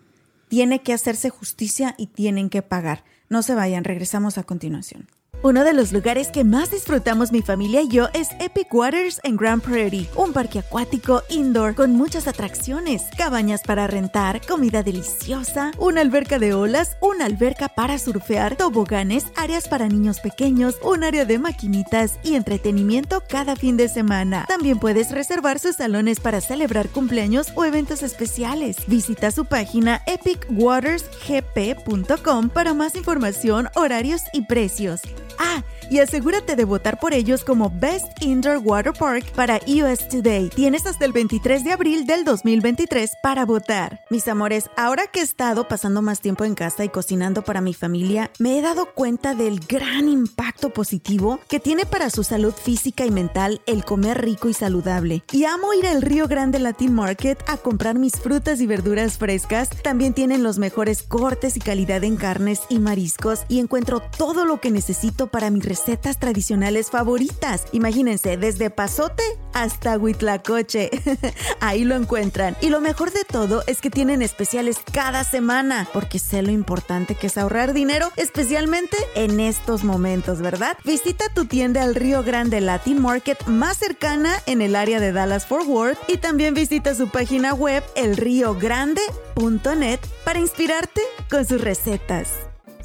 [0.48, 3.04] tiene que hacerse justicia y tienen que pagar.
[3.30, 5.08] No se vayan, regresamos a continuación.
[5.44, 9.38] Uno de los lugares que más disfrutamos mi familia y yo es Epic Waters en
[9.38, 16.02] Grand Prairie, un parque acuático indoor con muchas atracciones, cabañas para rentar, comida deliciosa, una
[16.02, 21.38] alberca de olas, una alberca para surfear, toboganes, áreas para niños pequeños, un área de
[21.38, 24.46] maquinitas y entretenimiento cada fin de semana.
[24.48, 28.78] También puedes reservar sus salones para celebrar cumpleaños o eventos especiales.
[28.88, 35.02] Visita su página epicwatersgp.com para más información, horarios y precios.
[35.40, 40.50] Ah, y asegúrate de votar por ellos como Best Indoor Water Park para US Today.
[40.50, 44.02] Tienes hasta el 23 de abril del 2023 para votar.
[44.10, 47.74] Mis amores, ahora que he estado pasando más tiempo en casa y cocinando para mi
[47.74, 53.06] familia, me he dado cuenta del gran impacto positivo que tiene para su salud física
[53.06, 55.24] y mental el comer rico y saludable.
[55.32, 59.70] Y amo ir al Río Grande Latin Market a comprar mis frutas y verduras frescas.
[59.84, 64.60] También tienen los mejores cortes y calidad en carnes y mariscos y encuentro todo lo
[64.60, 67.66] que necesito para mi recetas tradicionales favoritas.
[67.72, 70.92] Imagínense, desde pasote hasta huitlacoche.
[71.60, 72.56] Ahí lo encuentran.
[72.62, 77.16] Y lo mejor de todo es que tienen especiales cada semana, porque sé lo importante
[77.16, 80.78] que es ahorrar dinero, especialmente en estos momentos, ¿verdad?
[80.84, 85.48] Visita tu tienda al Río Grande Latin Market más cercana en el área de Dallas
[85.48, 92.47] Fort Worth y también visita su página web elriogrande.net para inspirarte con sus recetas.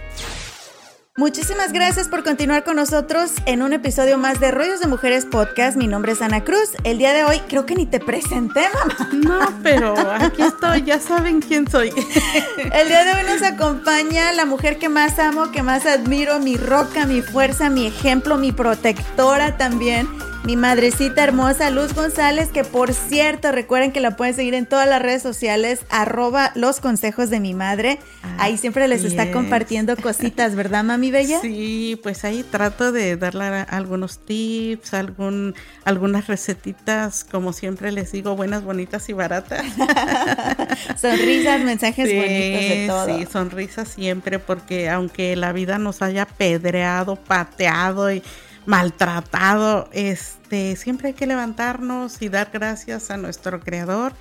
[1.16, 5.76] Muchísimas gracias por continuar con nosotros en un episodio más de Rollos de Mujeres Podcast.
[5.76, 6.70] Mi nombre es Ana Cruz.
[6.82, 9.10] El día de hoy creo que ni te presenté, mamá.
[9.12, 11.90] No, pero aquí estoy, ya saben quién soy.
[12.72, 16.56] El día de hoy nos acompaña la mujer que más amo, que más admiro, mi
[16.56, 20.08] roca, mi fuerza, mi ejemplo, mi protectora también
[20.44, 24.86] mi madrecita hermosa Luz González, que por cierto, recuerden que la pueden seguir en todas
[24.86, 27.98] las redes sociales, arroba los consejos de mi madre.
[28.38, 31.40] ahí siempre les está compartiendo cositas, ¿verdad, mami bella?
[31.40, 35.54] Sí, pues ahí trato de darle algunos tips, algún,
[35.84, 39.64] algunas recetitas, como siempre les digo, buenas, bonitas y baratas.
[41.00, 43.18] sonrisas, mensajes bonitos de todo.
[43.18, 48.22] Sí, sonrisas siempre, porque aunque la vida nos haya pedreado, pateado y
[48.66, 54.14] maltratado, este, siempre hay que levantarnos y dar gracias a nuestro creador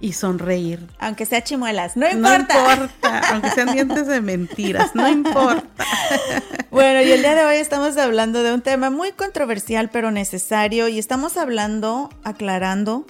[0.00, 0.86] y sonreír.
[0.98, 2.54] Aunque sea chimuelas, no importa.
[2.54, 5.84] No importa, aunque sean dientes de mentiras, no importa.
[6.68, 10.88] Bueno, y el día de hoy estamos hablando de un tema muy controversial pero necesario
[10.88, 13.06] y estamos hablando, aclarando,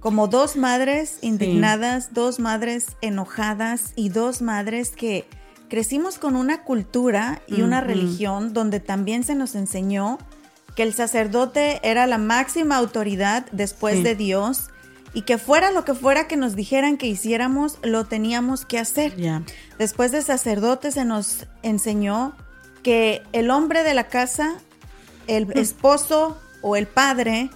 [0.00, 5.28] como dos madres indignadas, dos madres enojadas y dos madres que
[5.68, 10.18] crecimos con una cultura y una religión donde también se nos enseñó
[10.74, 14.70] que el sacerdote era la máxima autoridad después de Dios
[15.12, 19.14] y que fuera lo que fuera que nos dijeran que hiciéramos, lo teníamos que hacer.
[19.78, 22.36] Después de sacerdote se nos enseñó
[22.82, 24.56] que el hombre de la casa,
[25.28, 25.52] el mm.
[25.54, 27.50] esposo o el padre,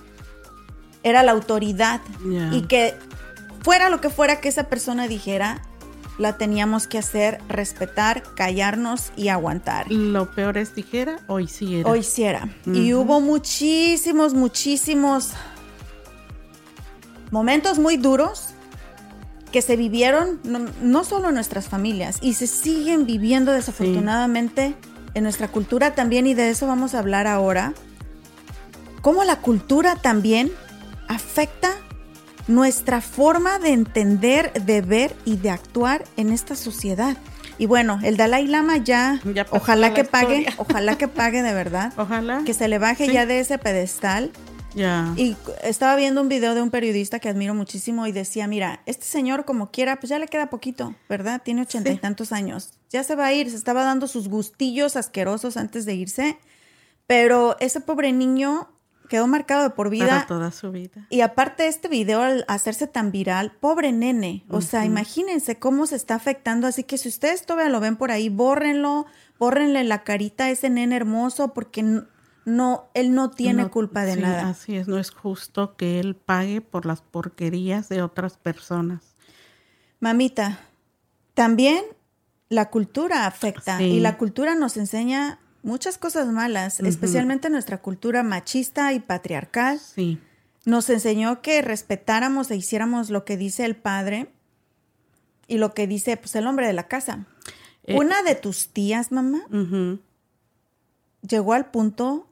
[1.03, 2.01] era la autoridad
[2.53, 2.94] y que
[3.62, 5.62] fuera lo que fuera que esa persona dijera,
[6.18, 9.90] la teníamos que hacer respetar, callarnos y aguantar.
[9.90, 11.88] Lo peor es dijera o hiciera.
[11.88, 12.48] O hiciera.
[12.66, 15.33] Y hubo muchísimos, muchísimos
[17.31, 18.48] momentos muy duros
[19.52, 20.40] que se vivieron
[20.83, 24.74] no, solo en nuestras familias y se siguen viviendo desafortunadamente
[25.14, 27.72] en nuestra cultura también y de eso vamos a hablar ahora.
[29.00, 30.52] Cómo la cultura también
[31.07, 31.70] afecta
[32.48, 37.16] nuestra forma de entender, de ver y de actuar en esta sociedad.
[37.58, 41.92] Y bueno, el Dalai Lama ya, ojalá que pague, ojalá que pague de verdad.
[41.96, 42.42] Ojalá.
[42.44, 44.30] Que se le baje ya de ese pedestal.
[44.74, 45.12] Ya.
[45.16, 49.06] Y estaba viendo un video de un periodista que admiro muchísimo y decía, mira, este
[49.06, 51.42] señor como quiera, pues ya le queda poquito, ¿verdad?
[51.44, 52.74] Tiene ochenta y tantos años.
[52.90, 56.38] Ya se va a ir, se estaba dando sus gustillos asquerosos antes de irse.
[57.08, 58.68] Pero ese pobre niño
[59.09, 60.07] quedó marcado de por vida.
[60.07, 61.07] Para toda su vida.
[61.11, 65.97] Y aparte este video al hacerse tan viral, pobre nene, o sea, imagínense cómo se
[65.97, 69.07] está afectando, así que si ustedes todavía lo ven por ahí, bórrenlo,
[69.38, 71.83] bórrenle la carita a ese nene hermoso porque
[72.44, 74.51] no, él no tiene culpa de nada.
[74.51, 79.16] Así es, no es justo que él pague por las porquerías de otras personas.
[80.01, 80.61] Mamita,
[81.35, 81.85] también
[82.49, 88.94] la cultura afecta y la cultura nos enseña muchas cosas malas, especialmente nuestra cultura machista
[88.94, 89.78] y patriarcal.
[89.78, 90.18] Sí.
[90.64, 94.33] Nos enseñó que respetáramos e hiciéramos lo que dice el padre
[95.46, 97.26] y lo que dice pues, el hombre de la casa.
[97.85, 99.42] Eh, Una de tus tías, mamá,
[101.20, 102.26] llegó al punto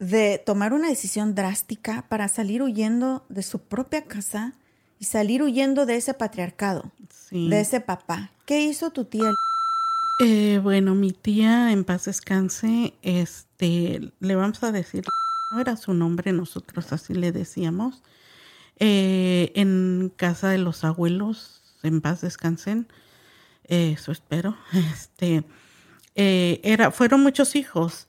[0.00, 4.54] de tomar una decisión drástica para salir huyendo de su propia casa
[4.98, 6.90] y salir huyendo de ese patriarcado,
[7.30, 8.32] de ese papá.
[8.44, 9.30] ¿Qué hizo tu tía?
[10.22, 15.02] Eh, bueno, mi tía, en paz descanse, este, le vamos a decir,
[15.50, 18.02] no era su nombre, nosotros así le decíamos,
[18.78, 22.86] eh, en casa de los abuelos, en paz descansen,
[23.64, 24.58] eso espero,
[24.92, 25.44] este,
[26.16, 28.06] eh, era, fueron muchos hijos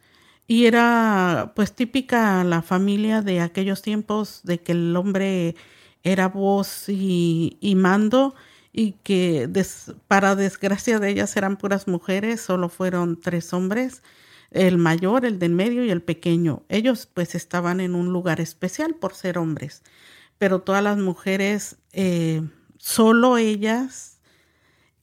[0.47, 5.55] y era pues típica la familia de aquellos tiempos de que el hombre
[6.03, 8.36] era voz y, y mando
[8.74, 9.50] y que
[10.08, 14.02] para desgracia de ellas eran puras mujeres, solo fueron tres hombres.
[14.52, 16.64] el mayor, el del medio y el pequeño.
[16.70, 19.82] Ellos pues estaban en un lugar especial por ser hombres,
[20.38, 22.42] pero todas las mujeres, eh,
[22.78, 24.20] solo ellas,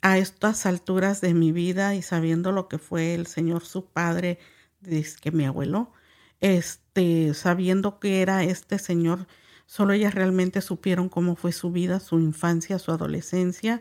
[0.03, 4.39] a estas alturas de mi vida y sabiendo lo que fue el Señor su padre,
[4.81, 5.93] dice que mi abuelo,
[6.41, 9.27] este, sabiendo que era este Señor,
[9.69, 13.81] solo ellas realmente supieron cómo fue su vida, su infancia, su adolescencia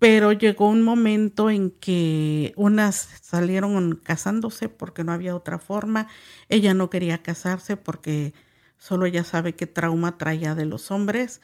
[0.00, 6.08] pero llegó un momento en que unas salieron casándose porque no había otra forma,
[6.48, 8.32] ella no quería casarse porque
[8.78, 11.42] solo ella sabe qué trauma traía de los hombres,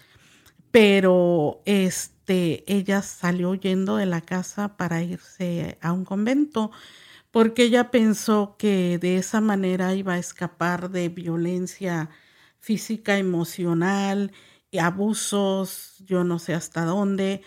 [0.71, 6.71] pero este ella salió huyendo de la casa para irse a un convento
[7.31, 12.09] porque ella pensó que de esa manera iba a escapar de violencia
[12.67, 14.33] física, emocional,
[14.73, 17.43] y abusos, yo no sé hasta dónde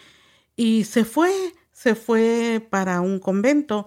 [0.55, 1.31] y se fue,
[1.73, 3.85] se fue para un convento.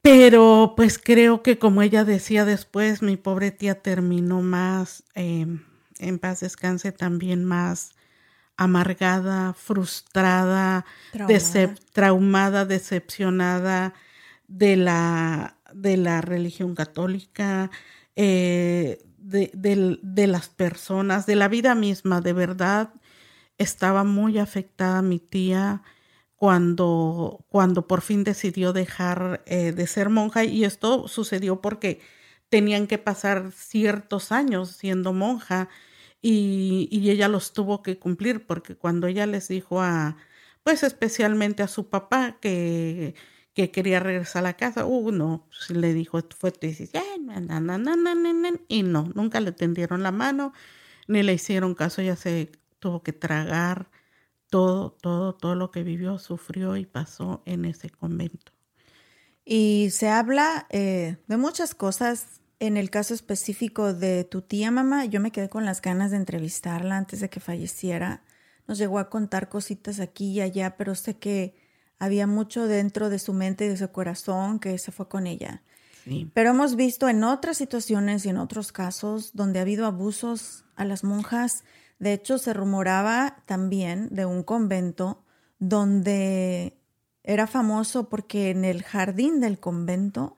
[0.00, 5.64] Pero pues creo que como ella decía después, mi pobre tía terminó más, em,
[5.98, 7.90] en paz descanse, también más
[8.56, 10.84] amargada, frustrada,
[11.92, 13.94] traumada, decepcionada
[14.46, 17.70] de la, de la religión católica,
[18.16, 19.50] eh, de,
[20.02, 22.94] de, las personas, de la vida misma, de verdad
[23.58, 25.82] estaba muy afectada mi tía
[26.36, 32.00] cuando, cuando por fin decidió dejar eh, de ser monja y esto sucedió porque
[32.48, 35.68] tenían que pasar ciertos años siendo monja
[36.22, 40.16] y, y, ella los tuvo que cumplir porque cuando ella les dijo a,
[40.64, 43.14] pues especialmente a su papá que,
[43.58, 47.02] que quería regresar a la casa, uh, no, le dijo, fue tu decisión,
[48.68, 50.52] y no, nunca le tendieron la mano,
[51.08, 53.90] ni le hicieron caso, ella se tuvo que tragar
[54.48, 58.52] todo, todo, todo lo que vivió, sufrió y pasó en ese convento.
[59.44, 62.40] Y se habla eh, de muchas cosas.
[62.60, 66.18] En el caso específico de tu tía mamá, yo me quedé con las ganas de
[66.18, 68.22] entrevistarla antes de que falleciera.
[68.68, 71.67] Nos llegó a contar cositas aquí y allá, pero sé que
[71.98, 75.62] había mucho dentro de su mente y de su corazón que se fue con ella.
[76.04, 76.30] Sí.
[76.32, 80.84] Pero hemos visto en otras situaciones y en otros casos donde ha habido abusos a
[80.84, 81.64] las monjas
[81.98, 85.24] de hecho, se rumoraba también de un convento
[85.58, 86.78] donde
[87.24, 90.36] era famoso porque en el jardín del convento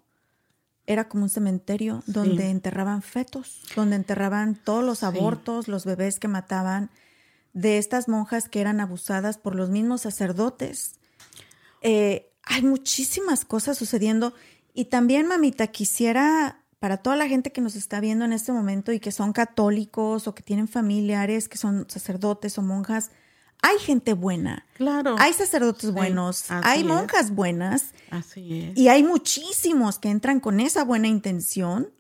[0.87, 6.27] era como un cementerio donde enterraban fetos, donde enterraban todos los abortos, los bebés que
[6.27, 6.91] mataban,
[7.53, 10.99] de estas monjas que eran abusadas por los mismos sacerdotes.
[11.81, 14.35] Eh, hay muchísimas cosas sucediendo.
[14.75, 18.91] Y también, mamita, quisiera para toda la gente que nos está viendo en este momento
[18.91, 23.11] y que son católicos o que tienen familiares que son sacerdotes o monjas,
[23.63, 24.65] hay gente buena.
[24.75, 25.17] Claro.
[25.19, 27.93] Hay sacerdotes buenos, hay monjas buenas.
[28.11, 28.79] Así es.
[28.79, 31.93] Y hay muchísimos que entran con esa buena intención.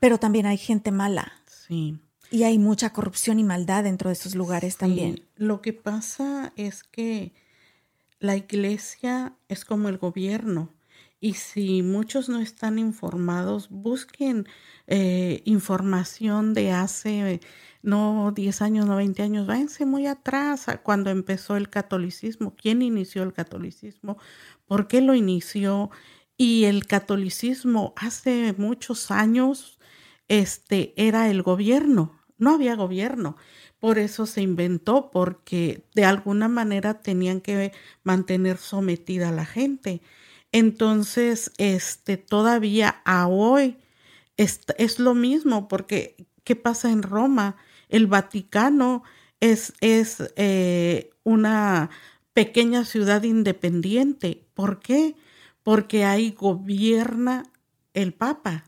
[0.00, 1.32] Pero también hay gente mala.
[1.46, 1.98] Sí.
[2.32, 5.24] Y hay mucha corrupción y maldad dentro de esos lugares también.
[5.36, 7.32] Lo que pasa es que
[8.24, 10.72] la iglesia es como el gobierno.
[11.20, 14.46] Y si muchos no están informados, busquen
[14.86, 17.40] eh, información de hace
[17.82, 22.80] no 10 años, no 20 años, váyanse muy atrás a cuando empezó el catolicismo, quién
[22.80, 24.16] inició el catolicismo,
[24.66, 25.90] por qué lo inició.
[26.36, 29.78] Y el catolicismo hace muchos años
[30.28, 33.36] este, era el gobierno, no había gobierno.
[33.84, 37.70] Por eso se inventó, porque de alguna manera tenían que
[38.02, 40.00] mantener sometida a la gente.
[40.52, 43.76] Entonces, este, todavía a hoy
[44.38, 47.56] es, lo mismo, porque ¿qué pasa en Roma?
[47.90, 49.02] El Vaticano
[49.40, 51.90] es, es eh, una
[52.32, 54.46] pequeña ciudad independiente.
[54.54, 55.14] ¿Por qué?
[55.62, 57.42] Porque ahí gobierna
[57.92, 58.64] el Papa.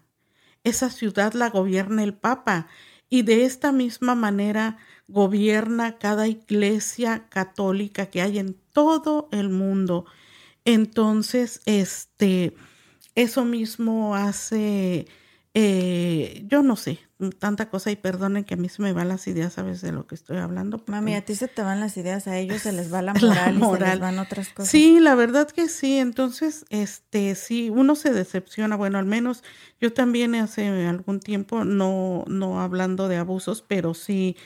[0.62, 2.66] Esa ciudad la gobierna el Papa.
[3.08, 4.76] Y de esta misma manera
[5.08, 10.06] gobierna cada iglesia católica que hay en todo el mundo.
[10.64, 12.54] Entonces, este,
[13.14, 15.06] eso mismo hace,
[15.54, 16.98] eh, yo no sé,
[17.38, 20.08] tanta cosa y perdonen que a mí se me van las ideas, ¿sabes de lo
[20.08, 20.82] que estoy hablando?
[20.86, 23.56] Mami, a ti se te van las ideas, a ellos se les va la moral,
[23.56, 24.70] y se les van otras cosas.
[24.70, 29.44] Sí, la verdad que sí, entonces, este, sí, uno se decepciona, bueno, al menos
[29.80, 34.36] yo también hace algún tiempo, no, no hablando de abusos, pero sí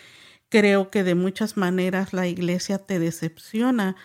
[0.51, 3.97] creo que de muchas maneras la iglesia te decepciona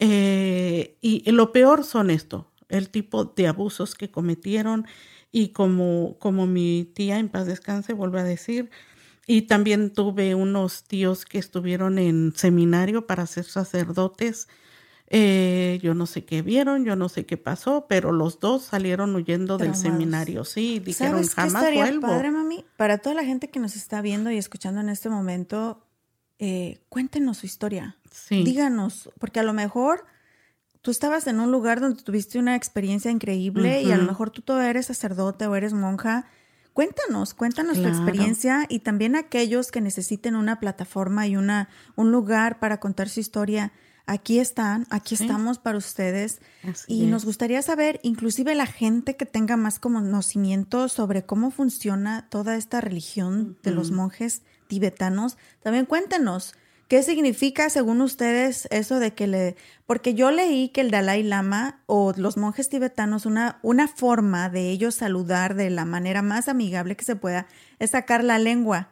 [0.00, 4.86] eh, y lo peor son esto, el tipo de abusos que cometieron
[5.30, 8.70] y como, como mi tía en paz descanse vuelve a decir,
[9.26, 14.48] y también tuve unos tíos que estuvieron en seminario para ser sacerdotes.
[15.12, 19.14] eh, yo no sé qué vieron, yo no sé qué pasó, pero los dos salieron
[19.14, 20.44] huyendo del seminario.
[20.44, 22.06] Sí, dijeron ¿Sabes jamás qué vuelvo.
[22.06, 22.64] Padre, mami?
[22.76, 25.84] Para toda la gente que nos está viendo y escuchando en este momento,
[26.40, 27.96] eh, cuéntenos su historia.
[28.10, 28.42] Sí.
[28.42, 30.04] Díganos, porque a lo mejor
[30.82, 34.40] tú estabas en un lugar donde tuviste una experiencia increíble y a lo mejor tú
[34.42, 36.24] todavía eres sacerdote o eres monja.
[36.72, 37.94] Cuéntanos, cuéntanos Claro.
[37.94, 43.08] tu experiencia y también aquellos que necesiten una plataforma y una, un lugar para contar
[43.08, 43.72] su historia.
[44.06, 45.24] Aquí están, aquí Sí.
[45.24, 46.40] estamos para ustedes.
[46.64, 52.28] Así Y nos gustaría saber, inclusive la gente que tenga más conocimiento sobre cómo funciona
[52.30, 56.54] toda esta religión de los monjes tibetanos, también cuéntenos.
[56.90, 59.54] ¿Qué significa, según ustedes, eso de que le...
[59.86, 64.70] Porque yo leí que el Dalai Lama o los monjes tibetanos, una, una forma de
[64.70, 67.46] ellos saludar de la manera más amigable que se pueda
[67.78, 68.88] es sacar la lengua.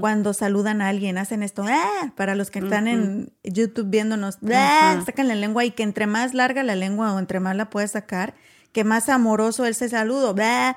[0.00, 2.12] Cuando saludan a alguien, hacen esto, ¡ah!
[2.16, 4.38] para los que están en YouTube viéndonos.
[4.54, 5.02] ¡ah!
[5.06, 7.92] sacan la lengua y que entre más larga la lengua o entre más la puedes
[7.92, 8.34] sacar,
[8.72, 10.76] que más amoroso ese saludo, ¡ah!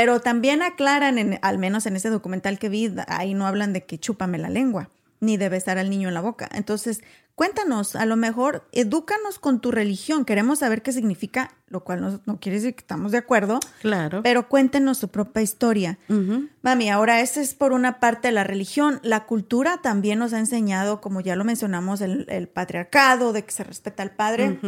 [0.00, 3.84] Pero también aclaran, en, al menos en ese documental que vi, ahí no hablan de
[3.84, 6.48] que chúpame la lengua, ni de besar al niño en la boca.
[6.54, 7.02] Entonces,
[7.34, 12.20] cuéntanos, a lo mejor, edúcanos con tu religión, queremos saber qué significa, lo cual no,
[12.26, 14.22] no quiere decir que estamos de acuerdo, Claro.
[14.22, 15.98] pero cuéntenos su propia historia.
[16.08, 16.46] Ujú.
[16.62, 19.00] Mami, ahora esa es por una parte la religión.
[19.02, 23.50] La cultura también nos ha enseñado, como ya lo mencionamos, el, el patriarcado, de que
[23.50, 24.60] se respeta al padre.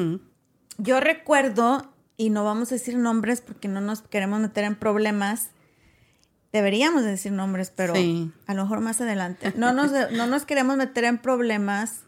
[0.78, 1.89] Yo recuerdo,
[2.20, 5.48] y no vamos a decir nombres porque no nos queremos meter en problemas.
[6.52, 8.30] Deberíamos de decir nombres, pero Sí.
[8.46, 9.54] a lo mejor más adelante.
[9.56, 12.00] No nos, no nos queremos meter en problemas.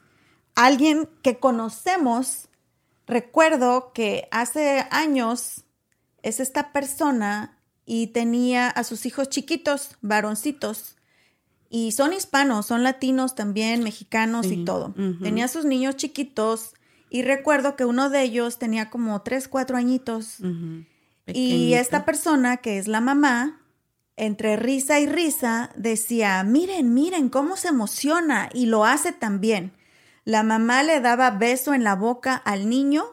[0.54, 2.48] Alguien que conocemos,
[3.06, 5.64] recuerdo que hace años
[6.22, 7.56] es esta persona
[7.86, 10.96] y tenía a sus hijos chiquitos, varoncitos.
[11.70, 14.94] Y son hispanos, son latinos también, mexicanos Sí, y todo.
[15.22, 16.74] Tenía a sus niños chiquitos
[17.12, 20.40] y recuerdo que uno de ellos tenía como tres, cuatro añitos.
[20.40, 20.86] Ujú.
[21.26, 23.60] Y esta persona, que es la mamá,
[24.16, 29.72] entre risa y risa, decía, miren, miren cómo se emociona y lo hace también.
[30.24, 33.04] La mamá le daba beso en la boca al niño.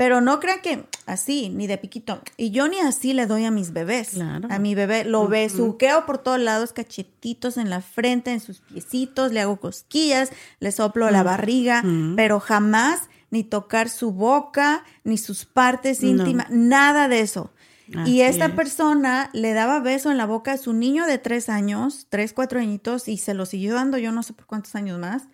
[0.00, 2.22] Pero no crean que así, ni de piquito.
[2.38, 4.12] Y yo ni así le doy a mis bebés.
[4.14, 4.48] Claro.
[4.50, 9.30] A mi bebé lo besuqueo por todos lados, cachetitos en la frente, en sus piecitos,
[9.30, 11.84] le hago cosquillas, le soplo la barriga,
[12.16, 16.08] pero jamás ni tocar su boca, ni sus partes No.
[16.08, 17.50] íntimas, nada de eso.
[17.94, 18.52] Así y esta es.
[18.52, 22.58] persona le daba beso en la boca a su niño de tres años, tres, cuatro
[22.58, 25.24] añitos, y se lo siguió dando yo no sé por cuántos años más.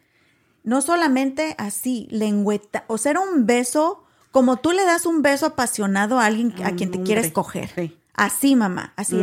[0.65, 4.03] No solamente así, lengüeta, o sea, era un beso
[4.37, 7.71] como tú le das un beso apasionado a alguien a quien te quieres coger.
[7.75, 7.97] sí.
[8.13, 9.17] Así, mamá, así.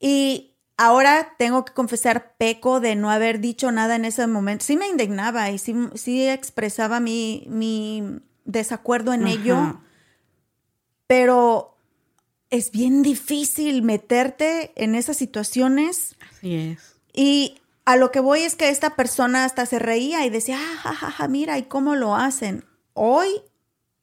[0.00, 4.64] Y ahora tengo que confesar, peco de no haber dicho nada en ese momento.
[4.64, 9.80] Sí me indignaba y sí, sí expresaba mi, mi desacuerdo en ello,
[11.06, 11.76] pero
[12.50, 16.96] es bien difícil meterte en esas situaciones Así es.
[17.12, 17.59] y
[17.92, 20.94] a lo que voy es que esta persona hasta se reía y decía, ah, ja,
[20.94, 22.64] ja, ja, mira, ¿y cómo lo hacen?
[22.94, 23.28] Hoy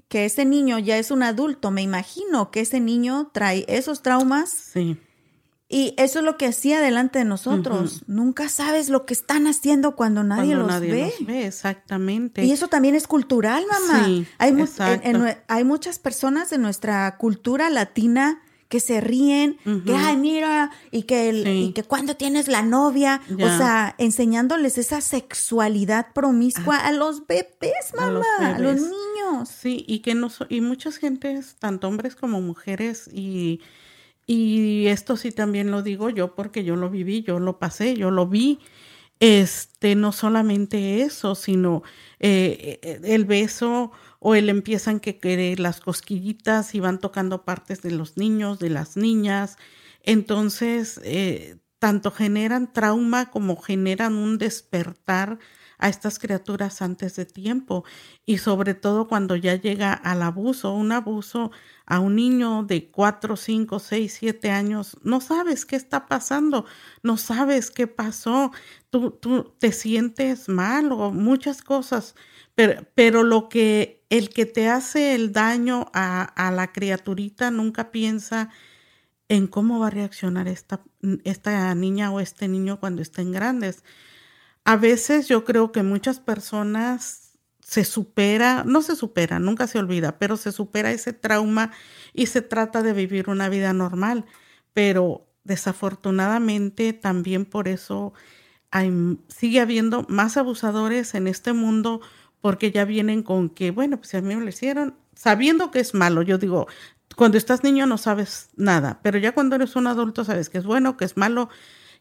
[0.09, 4.49] que ese niño ya es un adulto, me imagino que ese niño trae esos traumas
[4.51, 4.97] Sí.
[5.67, 8.03] y eso es lo que hacía delante de nosotros.
[8.07, 11.13] Nunca sabes lo que están haciendo cuando nadie Cuando los nadie ve.
[11.19, 12.45] los ve, exactamente.
[12.45, 14.05] Y eso también es cultural, mamá.
[14.05, 15.07] Sí, hay, mu- en- exacto.
[15.09, 20.71] en nue- hay muchas personas de nuestra cultura latina que se ríen, que, ay, mira,
[20.91, 21.49] y que, el, Sí.
[21.69, 27.93] y que cuando tienes la novia, o sea, enseñándoles esa sexualidad promiscua a los bebés,
[27.97, 29.49] a los mamá, a los, niños.
[29.49, 33.61] Sí, y que no y muchas gentes, tanto hombres como mujeres, y,
[34.25, 38.11] y esto sí también lo digo yo porque yo lo viví, yo lo pasé, yo
[38.11, 38.59] lo vi.
[39.19, 41.81] Este, no solamente eso, sino
[42.19, 47.81] eh, eh, el beso o el empiezan que querer las cosquillitas y van tocando partes
[47.81, 49.57] de los niños, de las niñas.
[50.03, 55.39] Entonces, eh, tanto generan trauma como generan un despertar
[55.77, 57.83] a estas criaturas antes de tiempo
[58.25, 61.51] y sobre todo cuando ya llega al abuso, un abuso
[61.85, 66.65] a un niño de 4, 5, 6, 7 años, no sabes qué está pasando,
[67.03, 68.51] no sabes qué pasó,
[68.89, 72.15] tú, tú te sientes mal o muchas cosas,
[72.55, 77.91] pero, pero lo que el que te hace el daño a, a la criaturita nunca
[77.91, 78.49] piensa
[79.29, 80.81] en cómo va a reaccionar esta,
[81.23, 83.83] esta niña o este niño cuando estén grandes.
[84.67, 90.19] A veces yo creo que muchas personas se supera, no se supera, nunca se olvida,
[90.19, 91.71] pero se supera ese trauma
[92.13, 94.25] y se trata de vivir una vida normal.
[94.73, 98.11] Pero desafortunadamente también por eso
[98.69, 98.91] hay,
[99.29, 102.01] sigue habiendo más abusadores en este mundo
[102.41, 105.93] porque ya vienen con que, bueno, pues a mí me lo hicieron, sabiendo que es
[105.93, 106.67] malo, yo digo,
[107.15, 110.65] cuando estás niño no sabes nada, pero ya cuando eres un adulto sabes que es
[110.65, 111.47] bueno, que es malo,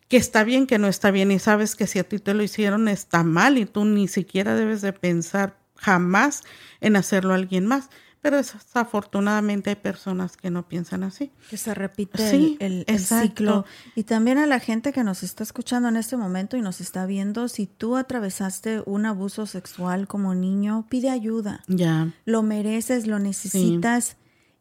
[0.09, 2.43] que está bien, que no está bien y sabes que si a ti te lo
[2.43, 6.43] hicieron está mal y tú ni siquiera debes de pensar jamás
[6.81, 7.89] en hacerlo a alguien más.
[8.23, 11.31] Pero desafortunadamente hay personas que no piensan así.
[11.49, 13.65] Que se repite el, ciclo.
[13.95, 17.07] Y también a la gente que nos está escuchando en este momento y nos está
[17.07, 21.63] viendo, si tú atravesaste un abuso sexual como niño, pide ayuda.
[21.69, 22.13] Ya.
[22.25, 24.17] Lo mereces, lo necesitas.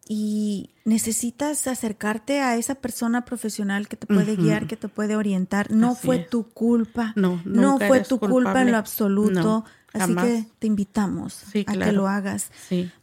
[0.08, 5.72] Y necesitas acercarte a esa persona profesional que te puede guiar, que te puede orientar.
[5.72, 7.14] No fue tu culpa.
[7.16, 9.66] No, no fue tu culpa en lo absoluto.
[9.94, 12.52] Así que te invitamos a que lo hagas.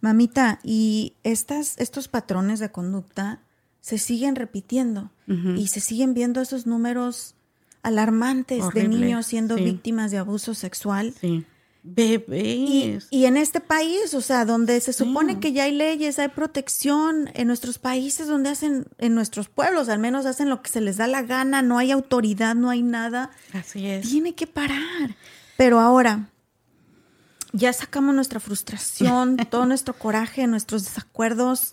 [0.00, 3.40] Mamita, y estas, estos patrones de conducta
[3.80, 5.10] se siguen repitiendo
[5.56, 7.34] y se siguen viendo esos números
[7.82, 11.14] alarmantes de niños siendo víctimas de abuso sexual.
[11.84, 13.08] Bebés.
[13.10, 17.28] Y, en este país, o sea, donde se supone que ya hay leyes, hay protección,
[17.34, 20.96] en nuestros países donde hacen, en nuestros pueblos al menos hacen lo que se les
[20.96, 23.30] da la gana, no hay autoridad, no hay nada.
[23.52, 24.08] Así es.
[24.08, 25.16] Tiene que parar.
[25.56, 26.30] Pero ahora,
[27.52, 31.72] ya sacamos nuestra frustración, todo nuestro coraje, nuestros desacuerdos.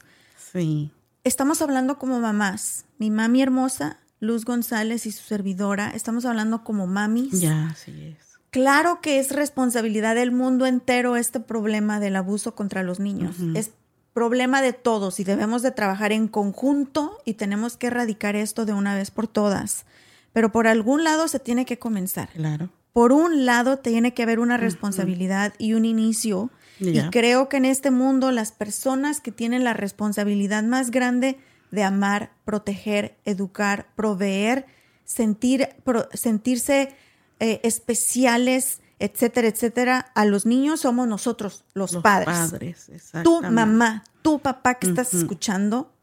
[0.51, 0.91] Sí.
[1.23, 2.85] Estamos hablando como mamás.
[2.97, 7.39] Mi mami hermosa, Luz González y su servidora, estamos hablando como mamis.
[7.39, 8.28] Ya, así es.
[8.51, 13.35] Claro que es responsabilidad del mundo entero este problema del abuso contra los niños.
[13.55, 13.71] Es
[14.13, 18.73] problema de todos y debemos de trabajar en conjunto y tenemos que erradicar esto de
[18.73, 19.85] una vez por todas.
[20.33, 22.29] Pero por algún lado se tiene que comenzar.
[22.29, 26.49] Claro por un lado tiene que haber una responsabilidad y un inicio.
[26.79, 31.37] Y creo que en este mundo las personas que tienen la responsabilidad más grande
[31.71, 34.65] de amar, proteger, educar, proveer,
[35.05, 35.69] sentir,
[36.13, 36.95] sentirse
[37.39, 42.37] eh, especiales, etcétera, etcétera, a los niños somos nosotros, los, padres.
[42.51, 42.91] padres
[43.23, 45.93] tu mamá, tu papá que estás escuchando.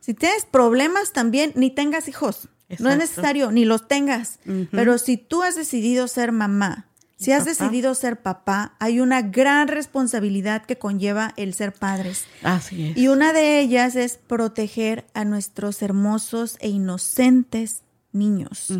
[0.00, 2.48] Si tienes problemas también, ni tengas hijos.
[2.78, 4.38] No es necesario, ni los tengas.
[4.70, 9.68] Pero si tú has decidido ser mamá, si has decidido ser papá, hay una gran
[9.68, 12.24] responsabilidad que conlleva el ser padres.
[12.42, 12.96] Así es.
[12.96, 17.82] Y una de ellas es proteger a nuestros hermosos e inocentes
[18.12, 18.70] niños.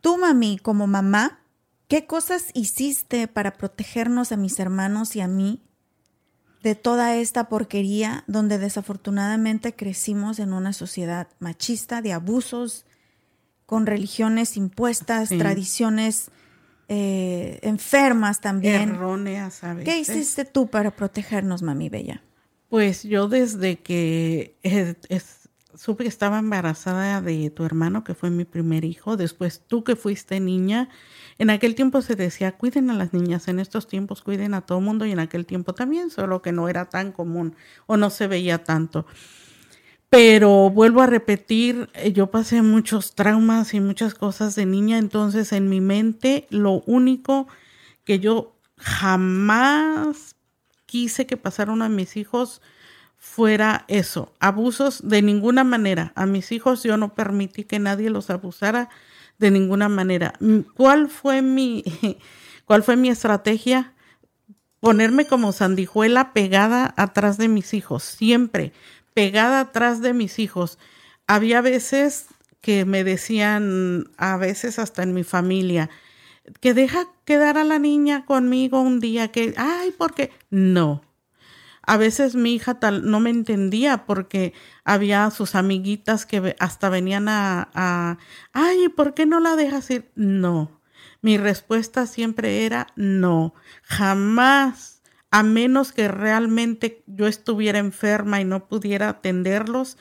[0.00, 1.40] Tú, mami, como mamá,
[1.88, 5.62] ¿qué cosas hiciste para protegernos a mis hermanos y a mí
[6.62, 12.84] de toda esta porquería donde desafortunadamente crecimos en una sociedad machista, de abusos,
[13.66, 16.30] con religiones impuestas, tradiciones
[16.88, 18.90] eh, enfermas también.
[18.90, 22.22] Erróneas a ¿Qué hiciste tú para protegernos, mami bella?
[22.68, 24.56] Pues yo desde que
[25.74, 29.96] supe que estaba embarazada de tu hermano, que fue mi primer hijo, después tú que
[29.96, 30.88] fuiste niña,
[31.38, 34.80] en aquel tiempo se decía, cuiden a las niñas, en estos tiempos cuiden a todo
[34.80, 37.54] mundo y en aquel tiempo también, solo que no era tan común
[37.86, 39.06] o no se veía tanto.
[40.10, 45.52] Pero vuelvo a repetir, eh, yo pasé muchos traumas y muchas cosas de niña, entonces
[45.52, 47.46] en mi mente lo único
[48.04, 50.34] que yo jamás
[50.86, 52.60] quise que pasara uno a mis hijos
[53.20, 56.12] fuera eso, abusos de ninguna manera.
[56.16, 58.88] A mis hijos yo no permití que nadie los abusara
[59.38, 60.32] de ninguna manera.
[60.40, 61.84] Mm, ¿Cuál fue mi,
[62.64, 63.92] cuál fue mi estrategia?
[64.80, 68.72] Ponerme como sandijuela pegada atrás de mis hijos, siempre
[69.12, 70.78] pegada atrás de mis hijos.
[71.26, 72.26] Había veces
[72.62, 75.90] que me decían, a veces hasta en mi familia,
[76.60, 81.02] que deja quedar a la niña conmigo un día, que, ay, porque no,
[81.82, 84.52] a veces mi hija tal, no me entendía porque
[84.84, 88.18] había sus amiguitas que hasta venían a,
[88.52, 90.10] ay, ¿por qué no la dejas ir?
[90.14, 90.80] No.
[91.22, 93.54] Mi respuesta siempre era no.
[93.82, 99.98] Jamás, a menos que realmente yo estuviera enferma y no pudiera atenderlos,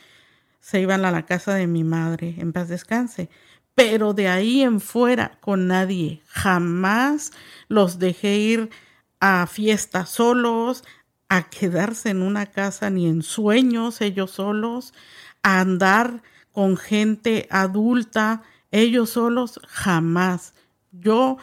[0.59, 3.29] se iban a la casa de mi madre, en paz descanse.
[3.75, 6.21] Pero de ahí en fuera, con nadie.
[6.27, 7.31] Jamás
[7.67, 8.69] los dejé ir
[9.19, 10.83] a fiestas solos,
[11.29, 14.93] a quedarse en una casa ni en sueños ellos solos,
[15.43, 20.53] a andar con gente adulta ellos solos, jamás.
[20.91, 21.37] Yo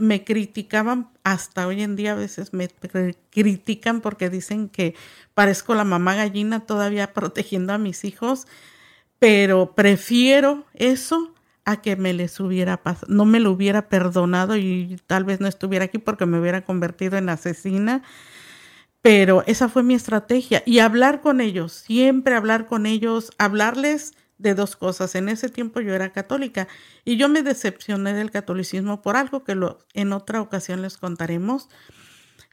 [0.00, 2.68] me criticaban hasta hoy en día a veces me
[3.30, 4.96] critican porque dicen que
[5.34, 8.46] parezco la mamá gallina todavía protegiendo a mis hijos,
[9.20, 14.98] pero prefiero eso a que me les hubiera pasado, no me lo hubiera perdonado y
[15.06, 18.02] tal vez no estuviera aquí porque me hubiera convertido en asesina
[19.02, 24.54] pero esa fue mi estrategia y hablar con ellos, siempre hablar con ellos, hablarles de
[24.54, 25.14] dos cosas.
[25.14, 26.68] En ese tiempo yo era católica
[27.04, 31.68] y yo me decepcioné del catolicismo por algo que lo, en otra ocasión les contaremos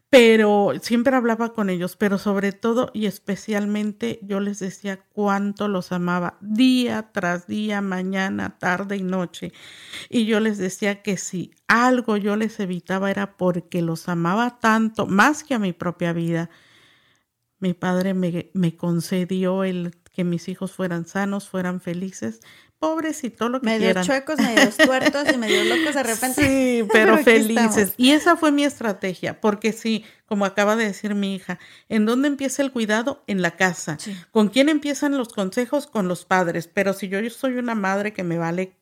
[0.10, 5.92] pero siempre hablaba con ellos, pero sobre todo y especialmente yo les decía cuánto los
[5.92, 9.52] amaba día tras día, mañana, tarde y noche.
[10.10, 15.08] Y yo les decía que si algo yo les evitaba era porque los amaba tanto,
[15.08, 16.50] más que a mi propia vida.
[17.60, 22.40] Mi padre me, me concedió el que mis hijos fueran sanos, fueran felices,
[22.80, 24.06] pobrecito lo que medio quieran.
[24.06, 26.42] chuecos, medio tuertos y medio locos de repente.
[26.42, 27.94] Sí, pero, felices.
[27.98, 31.60] Y esa fue mi estrategia, porque sí, como acaba de decir mi hija,
[31.90, 33.24] ¿en dónde empieza el cuidado?
[33.28, 33.98] En la casa.
[34.32, 35.88] ¿Con quién empiezan los consejos?
[35.88, 36.68] Con los padres.
[36.68, 38.74] Pero si yo, yo soy una madre que me vale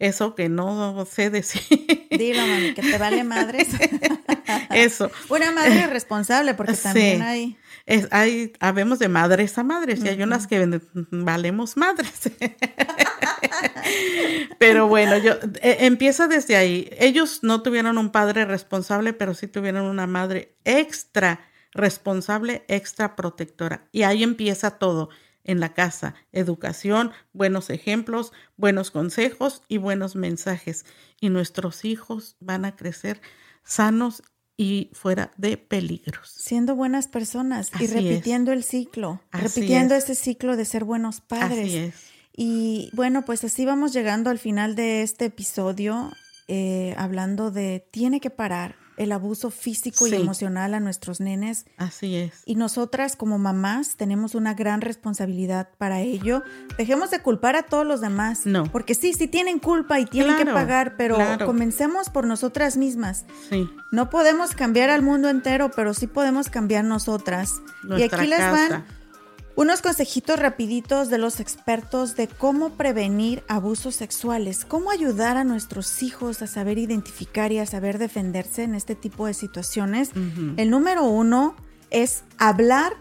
[0.00, 2.08] eso que no sé decir.
[2.10, 3.68] Dilo, mami, que te vale madres.
[4.74, 5.10] eso.
[5.28, 7.58] Una madre responsable, porque también hay
[7.90, 10.80] es, hay, habemos de madres a madres y hay unas que
[11.10, 12.30] valemos madres.
[14.60, 16.88] pero bueno, yo e, empieza desde ahí.
[17.00, 21.40] Ellos no tuvieron un padre responsable, pero sí tuvieron una madre extra
[21.72, 23.88] responsable, extra protectora.
[23.90, 25.08] Y ahí empieza todo
[25.42, 26.14] en la casa.
[26.30, 30.86] Educación, buenos ejemplos, buenos consejos y buenos mensajes.
[31.20, 33.20] Y nuestros hijos van a crecer
[33.64, 34.22] sanos
[34.60, 36.28] y fuera de peligros.
[36.28, 41.64] Siendo buenas personas y repitiendo el ciclo, repitiendo ese ciclo de ser buenos padres.
[41.64, 41.94] Así es.
[42.36, 46.12] Y bueno, pues así vamos llegando al final de este episodio,
[46.46, 51.64] eh, hablando de tiene que parar, el abuso físico y emocional a nuestros nenes.
[51.78, 52.42] Así es.
[52.44, 56.42] Y nosotras como mamás tenemos una gran responsabilidad para ello.
[56.76, 58.44] Dejemos de culpar a todos los demás.
[58.44, 58.64] No.
[58.64, 63.24] Porque sí, sí tienen culpa y tienen que pagar, pero comencemos por nosotras mismas.
[63.48, 63.70] Sí.
[63.90, 67.54] No podemos cambiar al mundo entero, pero sí podemos cambiar nosotras.
[67.96, 68.84] y aquí les van
[69.56, 76.02] unos consejitos rapiditos de los expertos de cómo prevenir abusos sexuales, cómo ayudar a nuestros
[76.02, 80.10] hijos a saber identificar y a saber defenderse en este tipo de situaciones.
[80.56, 81.56] El número uno
[81.90, 82.94] es hablar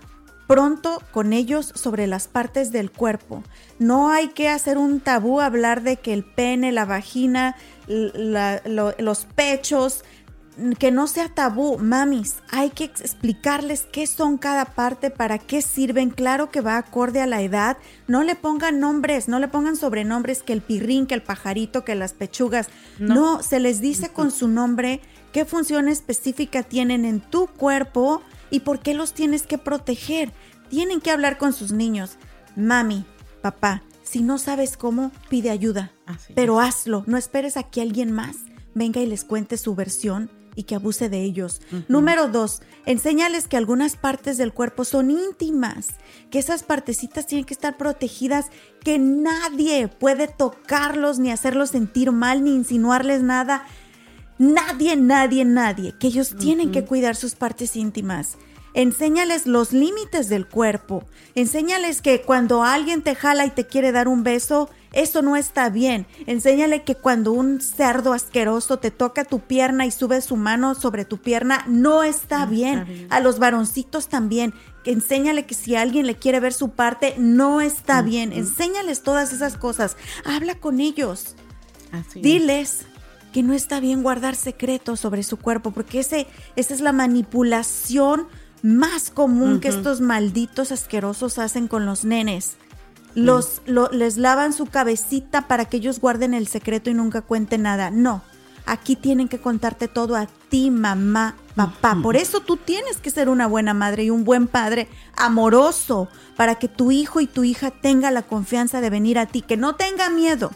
[0.47, 3.43] pronto con ellos sobre las partes del cuerpo.
[3.78, 7.56] No hay que hacer un tabú hablar de que el pene, la vagina,
[7.88, 10.04] los pechos,
[10.78, 16.10] que no sea tabú, mamis, hay que explicarles qué son cada parte, para qué sirven,
[16.10, 20.43] claro que va acorde a la edad, no le pongan nombres, no le pongan sobrenombres,
[20.43, 22.68] que el pirrín, que el pajarito, que las pechugas,
[22.99, 25.01] no, se les dice con su nombre
[25.32, 30.32] qué función específica tienen en tu cuerpo y por qué los tienes que proteger.
[30.70, 32.18] Tienen que hablar con sus niños,
[32.55, 33.05] mami,
[33.41, 35.91] papá, si no sabes cómo, pide ayuda,
[36.36, 38.38] pero hazlo, no esperes a que alguien más
[38.76, 40.30] venga y les cuente su versión
[40.60, 41.62] y que abuse de ellos.
[41.88, 45.88] Número dos, enséñales que algunas partes del cuerpo son íntimas,
[46.30, 48.47] que esas partecitas tienen que estar protegidas,
[48.84, 53.64] que nadie puede tocarlos ni hacerlos sentir mal ni insinuarles nada.
[54.38, 58.38] Nadie, nadie, nadie, que ellos tienen que cuidar sus partes íntimas.
[58.74, 61.04] Enséñales los límites del cuerpo.
[61.36, 65.70] Enséñales que cuando alguien te jala y te quiere dar un beso, eso no está
[65.70, 66.08] bien.
[66.26, 71.06] Enséñale que cuando un cerdo asqueroso te toca tu pierna y sube su mano sobre
[71.06, 73.08] tu pierna, no está, bien.
[73.10, 74.54] A los varoncitos también.
[74.86, 78.34] Enséñale que si alguien le quiere ver su parte, no está bien.
[78.34, 79.98] Enséñales todas esas cosas.
[80.26, 81.36] Habla con ellos.
[82.16, 82.86] Diles
[83.32, 88.28] que no está bien guardar secretos sobre su cuerpo, porque ese, esa es la manipulación
[88.62, 92.57] más común que estos malditos asquerosos hacen con los nenes.
[93.16, 97.89] Los, les lavan su cabecita para que ellos guarden el secreto y nunca cuenten nada.
[97.89, 98.22] No,
[98.66, 101.97] aquí tienen que contarte todo a ti, mamá, papá.
[102.01, 104.88] Por eso tú tienes que ser una buena madre y un buen padre
[105.18, 106.07] amoroso
[106.38, 109.57] para que tu hijo y tu hija tenga la confianza de venir a ti, que
[109.57, 110.51] no tenga miedo,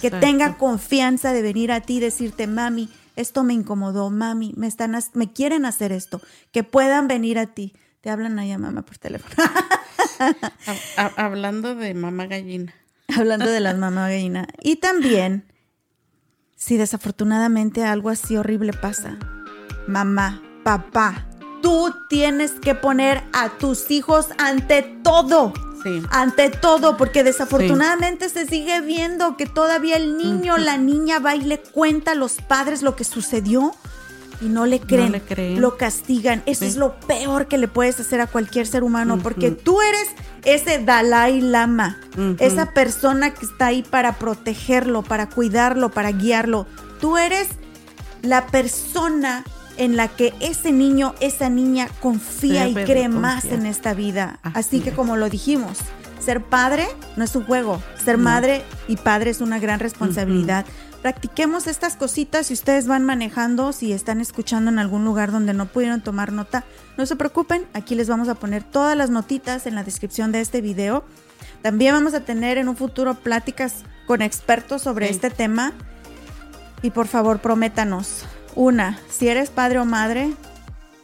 [0.00, 2.88] que tenga confianza de venir a ti y decirte, mami,
[3.18, 7.74] esto me incomodó, mami, me están me quieren hacer esto, que puedan venir a ti.
[8.00, 9.34] Te hablan allá mamá por teléfono.
[11.16, 12.72] hablando de mamá gallina.
[13.16, 14.46] Hablando de las mamá gallina.
[14.62, 15.52] Y también,
[16.56, 19.18] si desafortunadamente algo así horrible pasa,
[19.88, 21.26] mamá, papá,
[21.60, 25.52] tú tienes que poner a tus hijos ante todo.
[25.82, 26.02] Sí.
[26.10, 31.42] Ante todo, porque desafortunadamente se sigue viendo que todavía el niño, la niña va y
[31.42, 33.72] le cuenta a los padres lo que sucedió
[34.40, 35.20] y no le creen,
[35.60, 36.42] lo castigan.
[36.46, 40.08] Eso es lo peor que le puedes hacer a cualquier ser humano, porque tú eres
[40.44, 42.00] ese Dalai Lama,
[42.38, 46.66] esa persona que está ahí para protegerlo, para cuidarlo, para guiarlo.
[47.00, 47.48] Tú eres
[48.22, 49.44] la persona
[49.78, 54.38] en la que ese niño, esa niña confía y cree más en esta vida.
[54.42, 55.78] Así, que como lo dijimos,
[56.20, 60.66] Ser padre no es un juego, ser madre y padre es una gran responsabilidad.
[61.00, 65.66] Practiquemos estas cositas si ustedes van manejando, si están escuchando en algún lugar donde no
[65.66, 66.64] pudieron tomar nota,
[66.96, 70.40] no se preocupen, aquí les vamos a poner todas las notitas en la descripción de
[70.40, 71.04] este video.
[71.62, 75.72] También vamos a tener en un futuro pláticas con expertos sobre este tema.
[76.82, 78.26] Y por favor, prométanos.
[78.54, 80.32] Una, si eres padre o madre,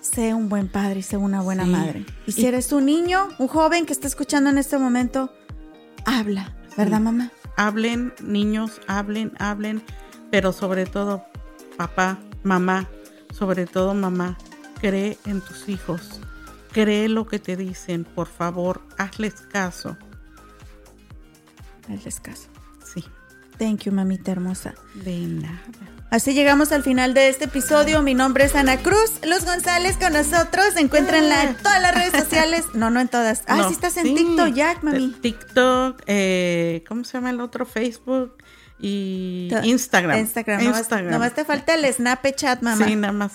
[0.01, 2.05] sé un buen padre y sé una buena madre.
[2.27, 5.33] Y si eres un niño, un joven que está escuchando en este momento,
[6.05, 7.31] habla, ¿verdad, mamá?
[7.57, 9.83] Hablen, niños, hablen, hablen,
[10.31, 11.25] pero sobre todo,
[11.77, 12.89] papá, mamá,
[13.33, 14.37] sobre todo mamá,
[14.81, 16.21] cree en tus hijos.
[16.73, 19.97] Cree lo que te dicen, por favor, hazles caso.
[21.89, 22.49] Hazles caso.
[22.85, 23.05] Sí.
[23.59, 24.75] Thank you, mamita hermosa.
[24.95, 25.63] De nada.
[26.11, 28.01] Así llegamos al final de este episodio.
[28.03, 29.19] Mi nombre es Ana Cruz.
[29.27, 30.77] Luz González con nosotros.
[30.77, 32.65] Encuéntrenla en todas las redes sociales.
[32.73, 33.43] No, no en todas.
[33.49, 34.15] Ah, No, sí estás en sí.
[34.15, 35.11] TikTok, Jack, mami.
[35.21, 37.67] TikTok, eh, ¿cómo se llama el otro?
[37.67, 38.37] Facebook
[38.85, 40.19] y Instagram.
[40.19, 40.63] Instagram.
[40.63, 42.85] Nomás, nomás te falta el Snapchat, mamá.
[42.85, 43.33] Sí, nada más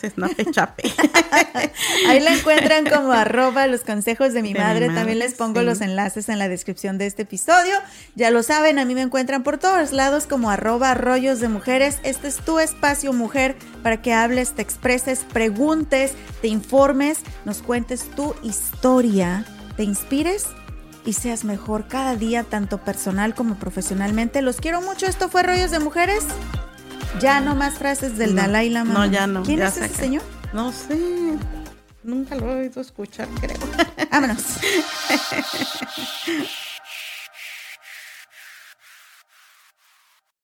[0.52, 0.84] chape.
[2.08, 4.88] Ahí la encuentran como arroba los consejos de mi De mi madre.
[4.88, 5.66] madre, También les pongo sí.
[5.66, 7.74] los enlaces en la descripción de este episodio.
[8.14, 11.97] Ya lo saben, a mí me encuentran por todos lados como arroba rollos de mujeres.
[12.04, 16.12] Este es tu espacio mujer para que hables, te expreses, preguntes,
[16.43, 19.45] te informes, nos cuentes tu historia,
[19.78, 20.45] te inspires
[21.10, 24.43] y seas mejor cada día, tanto personal como profesionalmente.
[24.43, 25.07] Los quiero mucho.
[25.07, 26.24] Esto fue Rollos de Mujeres.
[27.20, 28.93] Ya no más frases del No, Dalai Lama.
[28.93, 29.41] No, ya no.
[29.41, 30.22] ¿Quién ya es se ese señor?
[30.53, 31.36] No sé.
[32.03, 33.57] Nunca lo he oído escuchar, creo.
[34.12, 34.38] Vámonos.